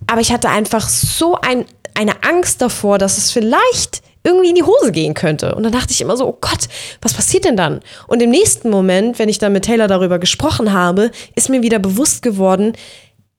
Aber 0.07 0.21
ich 0.21 0.33
hatte 0.33 0.49
einfach 0.49 0.89
so 0.89 1.37
ein, 1.37 1.67
eine 1.95 2.25
Angst 2.25 2.63
davor, 2.63 2.99
dass 2.99 3.19
es 3.19 3.31
vielleicht 3.31 4.03
irgendwie 4.25 4.49
in 4.49 4.57
die 4.57 4.65
Hose 4.65 4.91
gehen 4.91 5.15
könnte. 5.15 5.55
Und 5.55 5.63
dann 5.63 5.73
dachte 5.73 5.93
ich 5.93 6.01
immer 6.01 6.17
so, 6.17 6.27
oh 6.27 6.39
Gott, 6.41 6.69
was 7.01 7.15
passiert 7.15 7.45
denn 7.45 7.57
dann? 7.57 7.81
Und 8.09 8.23
im 8.23 8.31
nächsten 8.31 8.71
Moment, 8.71 9.19
wenn 9.19 9.29
ich 9.29 9.39
dann 9.39 9.53
mit 9.53 9.65
Taylor 9.65 9.87
darüber 9.87 10.19
gesprochen 10.19 10.73
habe, 10.73 11.11
ist 11.37 11.49
mir 11.49 11.63
wieder 11.63 11.79
bewusst 11.79 12.23
geworden, 12.23 12.73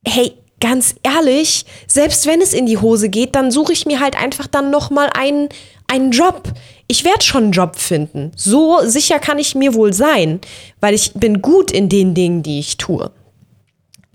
hey, 0.05 0.33
ganz 0.59 0.95
ehrlich, 1.03 1.65
selbst 1.87 2.25
wenn 2.25 2.41
es 2.41 2.53
in 2.53 2.65
die 2.65 2.77
Hose 2.77 3.09
geht, 3.09 3.35
dann 3.35 3.51
suche 3.51 3.73
ich 3.73 3.85
mir 3.85 3.99
halt 3.99 4.15
einfach 4.21 4.47
dann 4.47 4.71
noch 4.71 4.89
mal 4.89 5.09
einen, 5.13 5.49
einen 5.87 6.11
Job. 6.11 6.43
Ich 6.87 7.03
werde 7.03 7.23
schon 7.23 7.43
einen 7.43 7.51
Job 7.51 7.75
finden. 7.75 8.31
So 8.35 8.79
sicher 8.83 9.19
kann 9.19 9.39
ich 9.39 9.55
mir 9.55 9.73
wohl 9.73 9.93
sein, 9.93 10.39
weil 10.79 10.93
ich 10.93 11.13
bin 11.13 11.41
gut 11.41 11.71
in 11.71 11.89
den 11.89 12.13
Dingen, 12.13 12.43
die 12.43 12.59
ich 12.59 12.77
tue. 12.77 13.11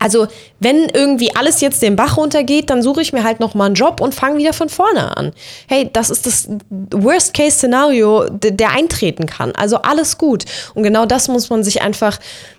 Also, 0.04 0.26
wenn 0.60 0.90
irgendwie 0.90 1.34
alles 1.34 1.62
jetzt 1.62 1.80
den 1.80 1.96
Bach 1.96 2.18
runtergeht, 2.18 2.68
dann 2.68 2.82
suche 2.82 3.00
ich 3.00 3.14
mir 3.14 3.24
halt 3.24 3.40
nochmal 3.40 3.68
einen 3.68 3.74
Job 3.74 4.02
und 4.02 4.14
fange 4.14 4.36
wieder 4.36 4.52
von 4.52 4.68
vorne 4.68 5.16
an. 5.16 5.32
Hey, 5.66 5.88
das 5.90 6.10
ist 6.10 6.26
das 6.26 6.48
Worst-Case-Szenario, 6.68 8.26
der 8.28 8.70
eintreten 8.72 9.24
kann. 9.24 9.52
Also 9.52 9.78
alles 9.78 10.18
gut. 10.18 10.44
Und 10.74 10.82
genau 10.82 11.06
das 11.06 11.28
muss 11.28 11.48
man 11.48 11.64
sich 11.64 11.80
einfach 11.80 12.18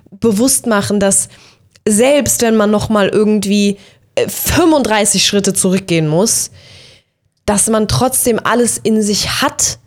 bewusst 0.10 0.66
machen, 0.66 1.00
dass 1.00 1.30
selbst 1.88 2.42
wenn 2.42 2.56
man 2.56 2.72
nochmal 2.72 3.10
irgendwie 3.10 3.78
35 4.28 5.22
äh, 5.22 5.26
Schritte 5.26 5.54
zurückgehen 5.54 6.08
muss, 6.08 6.52
dass 7.46 7.70
man 7.70 7.88
trotzdem 7.88 8.40
alles 8.44 8.78
in 8.78 9.02
sich 9.02 9.42
hat, 9.42 9.78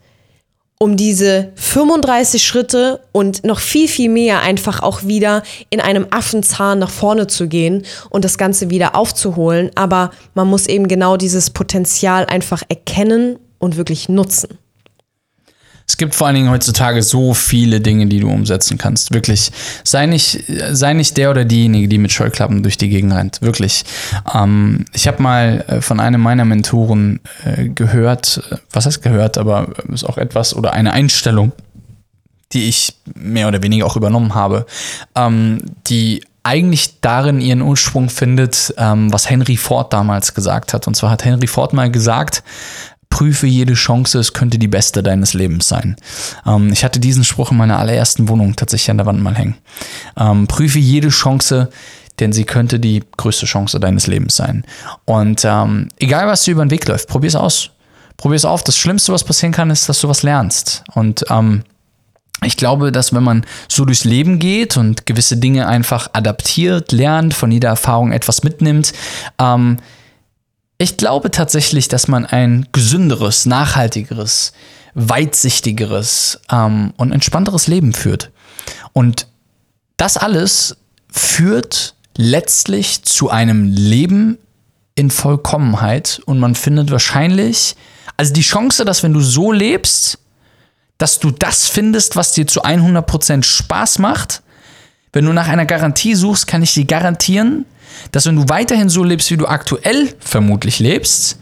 um 0.78 0.96
diese 0.96 1.50
35 1.56 2.40
Schritte 2.40 3.00
und 3.11 3.44
noch 3.44 3.58
viel, 3.58 3.88
viel 3.88 4.08
mehr 4.08 4.42
einfach 4.42 4.80
auch 4.80 5.02
wieder 5.02 5.42
in 5.70 5.80
einem 5.80 6.06
Affenzahn 6.11 6.78
nach 6.78 6.90
vorne 6.90 7.26
zu 7.26 7.48
gehen 7.48 7.84
und 8.11 8.24
das 8.24 8.38
Ganze 8.38 8.70
wieder 8.70 8.94
aufzuholen. 8.94 9.70
Aber 9.74 10.12
man 10.34 10.46
muss 10.46 10.68
eben 10.68 10.87
genau 10.87 11.16
dieses 11.16 11.50
Potenzial 11.50 12.26
einfach 12.26 12.62
erkennen 12.68 13.40
und 13.58 13.76
wirklich 13.76 14.08
nutzen. 14.08 14.56
Es 15.88 15.96
gibt 15.96 16.14
vor 16.14 16.27
allen 16.27 16.37
Dingen 16.37 16.51
heutzutage 16.51 17.03
so 17.03 17.33
viele 17.33 17.81
Dinge, 17.81 18.07
die 18.07 18.20
du 18.20 18.29
umsetzen 18.29 18.77
kannst. 18.77 19.14
Wirklich. 19.14 19.51
Sei 19.85 20.05
nicht, 20.05 20.44
sei 20.70 20.92
nicht 20.92 21.16
der 21.16 21.31
oder 21.31 21.46
diejenige, 21.46 21.88
die 21.88 21.98
mit 21.98 22.12
Scheuklappen 22.12 22.62
durch 22.62 22.77
die 22.77 22.90
Gegend 22.90 23.14
rennt. 23.14 23.40
Wirklich. 23.40 23.85
Ähm, 24.33 24.85
ich 24.92 25.09
habe 25.09 25.22
mal 25.22 25.64
äh, 25.66 25.81
von 25.81 25.98
einem 25.98 26.20
meiner 26.20 26.44
Mentoren 26.44 27.20
äh, 27.44 27.68
gehört, 27.68 28.42
äh, 28.51 28.57
was 28.70 28.85
heißt 28.85 29.03
gehört, 29.03 29.38
aber 29.38 29.68
ist 29.92 30.05
auch 30.05 30.18
etwas 30.18 30.55
oder 30.55 30.74
eine 30.74 30.92
Einstellung, 30.92 31.53
die 32.53 32.68
ich 32.68 32.94
mehr 33.14 33.48
oder 33.48 33.62
weniger 33.62 33.87
auch 33.87 33.96
übernommen 33.96 34.35
habe, 34.35 34.66
ähm, 35.16 35.62
die 35.87 36.22
eigentlich 36.42 37.01
darin 37.01 37.40
ihren 37.40 37.62
Ursprung 37.62 38.11
findet, 38.11 38.74
ähm, 38.77 39.12
was 39.12 39.29
Henry 39.29 39.57
Ford 39.57 39.92
damals 39.92 40.35
gesagt 40.35 40.74
hat. 40.74 40.87
Und 40.87 40.96
zwar 40.96 41.11
hat 41.11 41.24
Henry 41.24 41.46
Ford 41.46 41.72
mal 41.72 41.90
gesagt, 41.90 42.42
prüfe 43.11 43.47
jede 43.47 43.75
Chance, 43.75 44.18
es 44.18 44.33
könnte 44.33 44.59
die 44.59 44.68
beste 44.68 45.03
deines 45.03 45.35
Lebens 45.35 45.68
sein. 45.68 45.97
Ähm, 46.47 46.73
ich 46.73 46.85
hatte 46.85 47.01
diesen 47.01 47.25
Spruch 47.25 47.51
in 47.51 47.57
meiner 47.57 47.79
allerersten 47.79 48.29
Wohnung 48.29 48.57
tatsächlich 48.57 48.90
an 48.90 48.99
der 48.99 49.07
Wand 49.07 49.23
mal 49.23 49.35
hängen. 49.35 49.57
Ähm, 50.18 50.47
prüfe 50.47 50.79
jede 50.79 51.09
Chance, 51.09 51.71
denn 52.21 52.33
sie 52.33 52.44
könnte 52.44 52.81
die 52.81 53.03
größte 53.16 53.47
Chance 53.47 53.81
deines 53.81 54.07
Lebens 54.07 54.37
sein. 54.37 54.64
Und 55.05 55.42
ähm, 55.44 55.88
egal, 55.99 56.27
was 56.27 56.42
dir 56.42 56.53
über 56.53 56.64
den 56.64 56.71
Weg 56.71 56.87
läuft, 56.87 57.09
probier 57.09 57.29
es 57.29 57.37
aus. 57.37 57.71
Probier 58.16 58.37
es 58.37 58.44
auf. 58.44 58.64
Das 58.64 58.77
Schlimmste, 58.77 59.12
was 59.12 59.25
passieren 59.25 59.53
kann, 59.53 59.71
ist, 59.71 59.88
dass 59.88 60.01
du 60.01 60.09
was 60.09 60.23
lernst. 60.23 60.83
Und 60.94 61.25
ähm, 61.31 61.62
ich 62.44 62.57
glaube, 62.57 62.92
dass 62.92 63.12
wenn 63.12 63.23
man 63.23 63.44
so 63.68 63.85
durchs 63.85 64.05
Leben 64.05 64.38
geht 64.38 64.77
und 64.77 65.07
gewisse 65.07 65.37
Dinge 65.37 65.66
einfach 65.66 66.11
adaptiert, 66.12 66.92
lernt, 66.92 67.35
von 67.35 67.51
jeder 67.51 67.71
Erfahrung 67.71 68.12
etwas 68.12 68.42
mitnimmt, 68.42 68.92
ähm, 69.38 69.79
ich 70.79 70.97
glaube 70.97 71.31
tatsächlich, 71.31 71.88
dass 71.88 72.07
man 72.07 72.25
ein 72.25 72.69
gesünderes, 72.73 73.47
nachhaltigeres, 73.47 74.53
weitsichtigeres 74.95 76.41
ähm, 76.51 76.95
und 76.97 77.12
entspannteres 77.12 77.67
Leben 77.67 77.93
führt. 77.93 78.31
Und 78.93 79.27
das 79.97 80.17
alles 80.17 80.77
führt 81.11 81.95
letztlich 82.17 83.03
zu 83.03 83.29
einem 83.31 83.64
Leben 83.64 84.38
in 84.95 85.11
Vollkommenheit 85.11 86.21
und 86.27 86.38
man 86.38 86.55
findet 86.55 86.91
wahrscheinlich, 86.91 87.77
also 88.17 88.33
die 88.33 88.43
Chance, 88.43 88.85
dass 88.85 89.03
wenn 89.03 89.12
du 89.12 89.21
so 89.21 89.53
lebst, 89.53 90.19
dass 90.99 91.21
du 91.21 91.31
das 91.31 91.69
findest, 91.69 92.17
was 92.17 92.33
dir 92.33 92.47
zu 92.47 92.64
100% 92.64 93.45
Spaß 93.45 94.01
macht, 94.01 94.43
wenn 95.12 95.25
du 95.25 95.33
nach 95.33 95.49
einer 95.49 95.67
Garantie 95.67 96.17
suchst, 96.17 96.47
kann 96.49 96.62
ich 96.62 96.75
dir 96.75 96.85
garantieren, 96.85 97.64
dass 98.12 98.26
wenn 98.26 98.37
du 98.37 98.48
weiterhin 98.48 98.88
so 98.88 99.04
lebst, 99.04 99.30
wie 99.30 99.37
du 99.37 99.46
aktuell 99.46 100.14
vermutlich 100.20 100.78
lebst, 100.78 101.38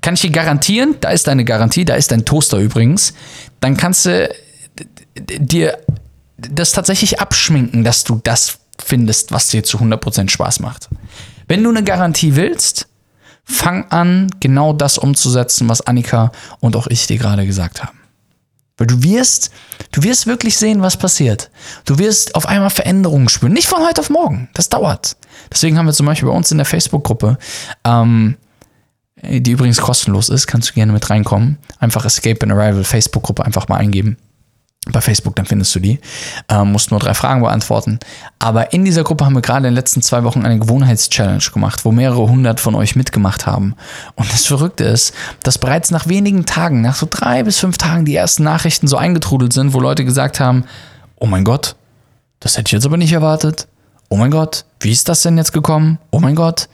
kann 0.00 0.14
ich 0.14 0.20
dir 0.20 0.30
garantieren, 0.30 0.96
da 1.00 1.10
ist 1.10 1.26
deine 1.26 1.44
Garantie, 1.44 1.84
da 1.84 1.94
ist 1.94 2.10
dein 2.10 2.24
Toaster 2.24 2.58
übrigens, 2.58 3.14
dann 3.60 3.76
kannst 3.76 4.06
du 4.06 4.28
dir 5.16 5.78
das 6.36 6.72
tatsächlich 6.72 7.20
abschminken, 7.20 7.84
dass 7.84 8.04
du 8.04 8.20
das 8.22 8.58
findest, 8.78 9.32
was 9.32 9.48
dir 9.48 9.62
zu 9.62 9.78
100% 9.78 10.28
Spaß 10.28 10.60
macht. 10.60 10.88
Wenn 11.46 11.62
du 11.62 11.70
eine 11.70 11.84
Garantie 11.84 12.34
willst, 12.34 12.88
fang 13.44 13.84
an, 13.90 14.28
genau 14.40 14.72
das 14.72 14.98
umzusetzen, 14.98 15.68
was 15.68 15.82
Annika 15.82 16.32
und 16.60 16.76
auch 16.76 16.86
ich 16.88 17.06
dir 17.06 17.18
gerade 17.18 17.46
gesagt 17.46 17.82
haben. 17.82 18.01
Weil 18.82 18.88
du 18.88 19.04
wirst, 19.04 19.52
du 19.92 20.02
wirst 20.02 20.26
wirklich 20.26 20.56
sehen, 20.56 20.82
was 20.82 20.96
passiert. 20.96 21.52
Du 21.84 22.00
wirst 22.00 22.34
auf 22.34 22.46
einmal 22.46 22.68
Veränderungen 22.68 23.28
spüren. 23.28 23.52
Nicht 23.52 23.68
von 23.68 23.80
heute 23.80 24.00
auf 24.00 24.10
morgen. 24.10 24.48
Das 24.54 24.70
dauert. 24.70 25.16
Deswegen 25.52 25.78
haben 25.78 25.86
wir 25.86 25.92
zum 25.92 26.06
Beispiel 26.06 26.28
bei 26.28 26.34
uns 26.34 26.50
in 26.50 26.58
der 26.58 26.64
Facebook-Gruppe, 26.64 27.38
ähm, 27.84 28.36
die 29.22 29.52
übrigens 29.52 29.80
kostenlos 29.80 30.28
ist, 30.28 30.48
kannst 30.48 30.70
du 30.70 30.74
gerne 30.74 30.90
mit 30.90 31.08
reinkommen. 31.10 31.58
Einfach 31.78 32.04
Escape 32.04 32.42
and 32.42 32.50
Arrival 32.50 32.82
Facebook-Gruppe 32.82 33.44
einfach 33.44 33.68
mal 33.68 33.76
eingeben 33.76 34.16
bei 34.90 35.00
Facebook, 35.00 35.36
dann 35.36 35.46
findest 35.46 35.74
du 35.76 35.80
die. 35.80 36.00
Ähm, 36.48 36.72
musst 36.72 36.90
nur 36.90 36.98
drei 36.98 37.14
Fragen 37.14 37.40
beantworten. 37.40 38.00
Aber 38.40 38.72
in 38.72 38.84
dieser 38.84 39.04
Gruppe 39.04 39.24
haben 39.24 39.34
wir 39.34 39.42
gerade 39.42 39.58
in 39.58 39.64
den 39.64 39.74
letzten 39.74 40.02
zwei 40.02 40.24
Wochen 40.24 40.44
eine 40.44 40.58
Gewohnheitschallenge 40.58 41.50
gemacht, 41.52 41.84
wo 41.84 41.92
mehrere 41.92 42.28
hundert 42.28 42.58
von 42.58 42.74
euch 42.74 42.96
mitgemacht 42.96 43.46
haben. 43.46 43.76
Und 44.16 44.32
das 44.32 44.46
Verrückte 44.46 44.84
ist, 44.84 45.14
dass 45.44 45.58
bereits 45.58 45.92
nach 45.92 46.08
wenigen 46.08 46.46
Tagen, 46.46 46.80
nach 46.80 46.96
so 46.96 47.06
drei 47.08 47.44
bis 47.44 47.60
fünf 47.60 47.78
Tagen, 47.78 48.04
die 48.04 48.16
ersten 48.16 48.42
Nachrichten 48.42 48.88
so 48.88 48.96
eingetrudelt 48.96 49.52
sind, 49.52 49.72
wo 49.72 49.78
Leute 49.78 50.04
gesagt 50.04 50.40
haben, 50.40 50.64
oh 51.16 51.26
mein 51.26 51.44
Gott, 51.44 51.76
das 52.40 52.56
hätte 52.56 52.68
ich 52.68 52.72
jetzt 52.72 52.86
aber 52.86 52.96
nicht 52.96 53.12
erwartet. 53.12 53.68
Oh 54.08 54.16
mein 54.16 54.32
Gott, 54.32 54.64
wie 54.80 54.90
ist 54.90 55.08
das 55.08 55.22
denn 55.22 55.38
jetzt 55.38 55.52
gekommen? 55.52 55.98
Oh 56.10 56.18
mein 56.18 56.34
Gott. 56.34 56.68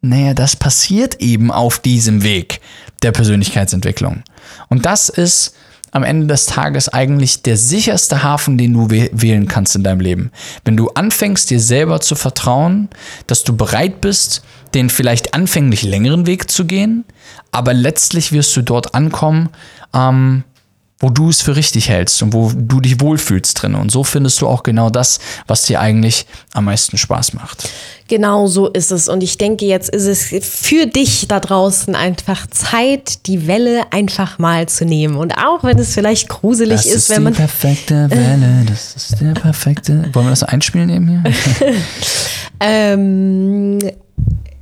Naja, 0.00 0.34
das 0.34 0.56
passiert 0.56 1.20
eben 1.20 1.52
auf 1.52 1.78
diesem 1.78 2.24
Weg 2.24 2.60
der 3.02 3.12
Persönlichkeitsentwicklung. 3.12 4.22
Und 4.68 4.86
das 4.86 5.08
ist 5.08 5.54
am 5.90 6.04
Ende 6.04 6.26
des 6.26 6.46
Tages 6.46 6.88
eigentlich 6.88 7.42
der 7.42 7.56
sicherste 7.56 8.22
Hafen, 8.22 8.58
den 8.58 8.74
du 8.74 8.90
wählen 8.90 9.48
kannst 9.48 9.76
in 9.76 9.82
deinem 9.82 10.00
Leben. 10.00 10.30
Wenn 10.64 10.76
du 10.76 10.88
anfängst, 10.90 11.50
dir 11.50 11.60
selber 11.60 12.00
zu 12.00 12.14
vertrauen, 12.14 12.88
dass 13.26 13.44
du 13.44 13.56
bereit 13.56 14.00
bist, 14.00 14.42
den 14.74 14.90
vielleicht 14.90 15.34
anfänglich 15.34 15.82
längeren 15.82 16.26
Weg 16.26 16.50
zu 16.50 16.64
gehen, 16.66 17.04
aber 17.52 17.72
letztlich 17.72 18.32
wirst 18.32 18.56
du 18.56 18.62
dort 18.62 18.94
ankommen, 18.94 19.48
ähm, 19.94 20.44
wo 21.00 21.10
du 21.10 21.28
es 21.28 21.42
für 21.42 21.54
richtig 21.54 21.88
hältst 21.88 22.22
und 22.22 22.32
wo 22.32 22.50
du 22.54 22.80
dich 22.80 23.00
wohlfühlst 23.00 23.62
drin. 23.62 23.74
Und 23.76 23.92
so 23.92 24.02
findest 24.02 24.40
du 24.40 24.48
auch 24.48 24.64
genau 24.64 24.90
das, 24.90 25.20
was 25.46 25.62
dir 25.62 25.80
eigentlich 25.80 26.26
am 26.52 26.64
meisten 26.64 26.98
Spaß 26.98 27.34
macht. 27.34 27.68
Genau 28.08 28.46
so 28.46 28.68
ist 28.68 28.90
es. 28.90 29.08
Und 29.08 29.22
ich 29.22 29.38
denke, 29.38 29.64
jetzt 29.64 29.90
ist 29.90 30.06
es 30.06 30.24
für 30.44 30.86
dich 30.86 31.28
da 31.28 31.38
draußen 31.38 31.94
einfach 31.94 32.48
Zeit, 32.48 33.26
die 33.26 33.46
Welle 33.46 33.92
einfach 33.92 34.38
mal 34.38 34.66
zu 34.66 34.84
nehmen. 34.84 35.16
Und 35.16 35.34
auch 35.38 35.62
wenn 35.62 35.78
es 35.78 35.94
vielleicht 35.94 36.28
gruselig 36.28 36.78
das 36.78 36.86
ist, 36.86 36.94
ist 36.94 37.10
wenn 37.10 37.22
man. 37.22 37.32
Die 37.34 37.38
perfekte 37.38 38.10
Welle, 38.10 38.64
das 38.66 38.96
ist 38.96 39.20
der 39.20 39.34
perfekte. 39.34 40.08
Wollen 40.14 40.26
wir 40.26 40.30
das 40.30 40.42
einspielen 40.42 40.90
eben 40.90 41.08
hier? 41.08 41.22
ähm 42.60 43.78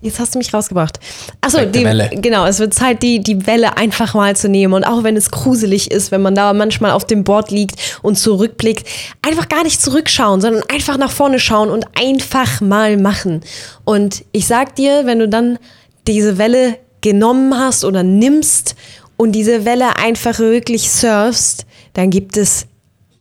Jetzt 0.02 0.20
hast 0.20 0.34
du 0.34 0.38
mich 0.38 0.52
rausgebracht. 0.52 1.00
Achso, 1.40 1.64
die, 1.64 1.84
Welle. 1.84 2.10
genau, 2.10 2.44
es 2.46 2.58
wird 2.58 2.74
Zeit, 2.74 3.02
die, 3.02 3.20
die 3.20 3.46
Welle 3.46 3.76
einfach 3.76 4.14
mal 4.14 4.36
zu 4.36 4.48
nehmen. 4.48 4.74
Und 4.74 4.84
auch 4.84 5.02
wenn 5.04 5.16
es 5.16 5.30
gruselig 5.30 5.90
ist, 5.90 6.12
wenn 6.12 6.22
man 6.22 6.34
da 6.34 6.52
manchmal 6.52 6.90
auf 6.90 7.06
dem 7.06 7.24
Board 7.24 7.50
liegt 7.50 7.98
und 8.02 8.16
zurückblickt, 8.16 8.86
einfach 9.22 9.48
gar 9.48 9.64
nicht 9.64 9.80
zurückschauen, 9.80 10.40
sondern 10.40 10.62
einfach 10.68 10.98
nach 10.98 11.10
vorne 11.10 11.40
schauen 11.40 11.70
und 11.70 11.86
einfach 11.98 12.60
mal 12.60 12.98
machen. 12.98 13.40
Und 13.84 14.24
ich 14.32 14.46
sag 14.46 14.74
dir, 14.76 15.06
wenn 15.06 15.18
du 15.18 15.28
dann 15.28 15.58
diese 16.06 16.38
Welle 16.38 16.78
genommen 17.00 17.58
hast 17.58 17.84
oder 17.84 18.02
nimmst 18.02 18.76
und 19.16 19.32
diese 19.32 19.64
Welle 19.64 19.96
einfach 19.96 20.38
wirklich 20.38 20.90
surfst, 20.90 21.64
dann 21.94 22.10
gibt 22.10 22.36
es 22.36 22.66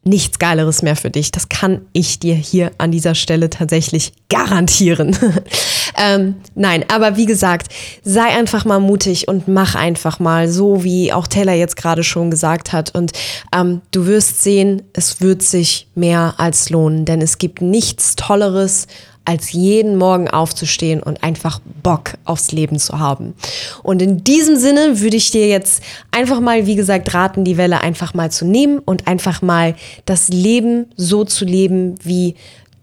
nichts 0.08 0.38
Geileres 0.38 0.84
mehr 0.84 0.96
für 0.96 1.10
dich. 1.10 1.32
Das 1.32 1.50
kann 1.50 1.82
ich 1.92 2.20
dir 2.20 2.36
hier 2.36 2.72
an 2.78 2.92
dieser 2.92 3.16
Stelle 3.16 3.50
tatsächlich 3.50 4.14
garantieren. 4.30 5.18
ähm, 5.98 6.36
nein, 6.54 6.86
aber 6.90 7.18
wie 7.18 7.26
gesagt, 7.26 7.74
sei 8.04 8.26
einfach 8.26 8.66
mal 8.66 8.80
mutig 8.80 9.28
und 9.28 9.48
mach 9.48 9.74
einfach 9.74 10.20
mal, 10.20 10.48
so 10.48 10.84
wie 10.84 11.12
auch 11.12 11.28
Taylor 11.28 11.54
jetzt 11.54 11.76
gerade 11.76 12.04
schon 12.04 12.30
gesagt 12.30 12.72
hat. 12.72 12.94
Und 12.94 13.14
ähm, 13.54 13.82
du 13.92 14.06
wirst 14.06 14.44
sehen, 14.44 14.84
es 14.94 15.22
wird 15.22 15.42
sich 15.42 15.88
mehr 15.96 16.36
als 16.38 16.70
lohnen, 16.70 17.06
denn 17.06 17.22
es 17.22 17.40
gibt 17.40 17.62
nichts 17.62 18.16
Tolleres 18.16 18.86
als 19.26 19.52
jeden 19.52 19.98
Morgen 19.98 20.30
aufzustehen 20.30 21.02
und 21.02 21.24
einfach 21.24 21.60
Bock 21.84 22.14
aufs 22.26 22.52
Leben 22.52 22.80
zu 22.80 23.00
haben. 23.00 23.34
Und 23.84 24.02
in 24.02 24.24
diesem 24.24 24.56
Sinne 24.56 25.02
würde 25.02 25.18
ich 25.18 25.32
dir 25.32 25.48
jetzt 25.48 25.84
einfach 26.12 26.40
mal, 26.40 26.68
wie 26.68 26.76
gesagt, 26.76 27.14
raten, 27.14 27.44
die 27.44 27.58
Welle 27.58 27.82
einfach 27.82 28.14
mal 28.14 28.32
zu 28.32 28.46
nehmen 28.46 28.80
und 28.80 29.08
einfach 29.08 29.42
mal 29.42 29.76
das 30.06 30.30
Leben 30.30 30.86
so 30.96 31.24
zu 31.26 31.46
leben, 31.46 31.96
wie 32.04 32.36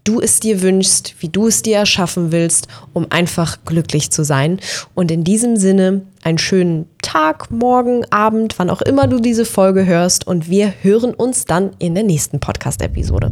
du 0.03 0.19
es 0.19 0.39
dir 0.39 0.61
wünschst, 0.61 1.15
wie 1.19 1.29
du 1.29 1.47
es 1.47 1.61
dir 1.61 1.77
erschaffen 1.77 2.31
willst, 2.31 2.67
um 2.91 3.07
einfach 3.09 3.59
glücklich 3.65 4.11
zu 4.11 4.23
sein. 4.23 4.59
Und 4.93 5.11
in 5.11 5.23
diesem 5.23 5.55
Sinne 5.55 6.01
einen 6.23 6.37
schönen 6.37 6.87
Tag, 7.01 7.51
Morgen, 7.51 8.05
Abend, 8.11 8.59
wann 8.59 8.69
auch 8.69 8.81
immer 8.81 9.07
du 9.07 9.19
diese 9.19 9.45
Folge 9.45 9.85
hörst. 9.85 10.27
Und 10.27 10.49
wir 10.49 10.73
hören 10.81 11.13
uns 11.13 11.45
dann 11.45 11.71
in 11.79 11.95
der 11.95 12.03
nächsten 12.03 12.39
Podcast-Episode. 12.39 13.31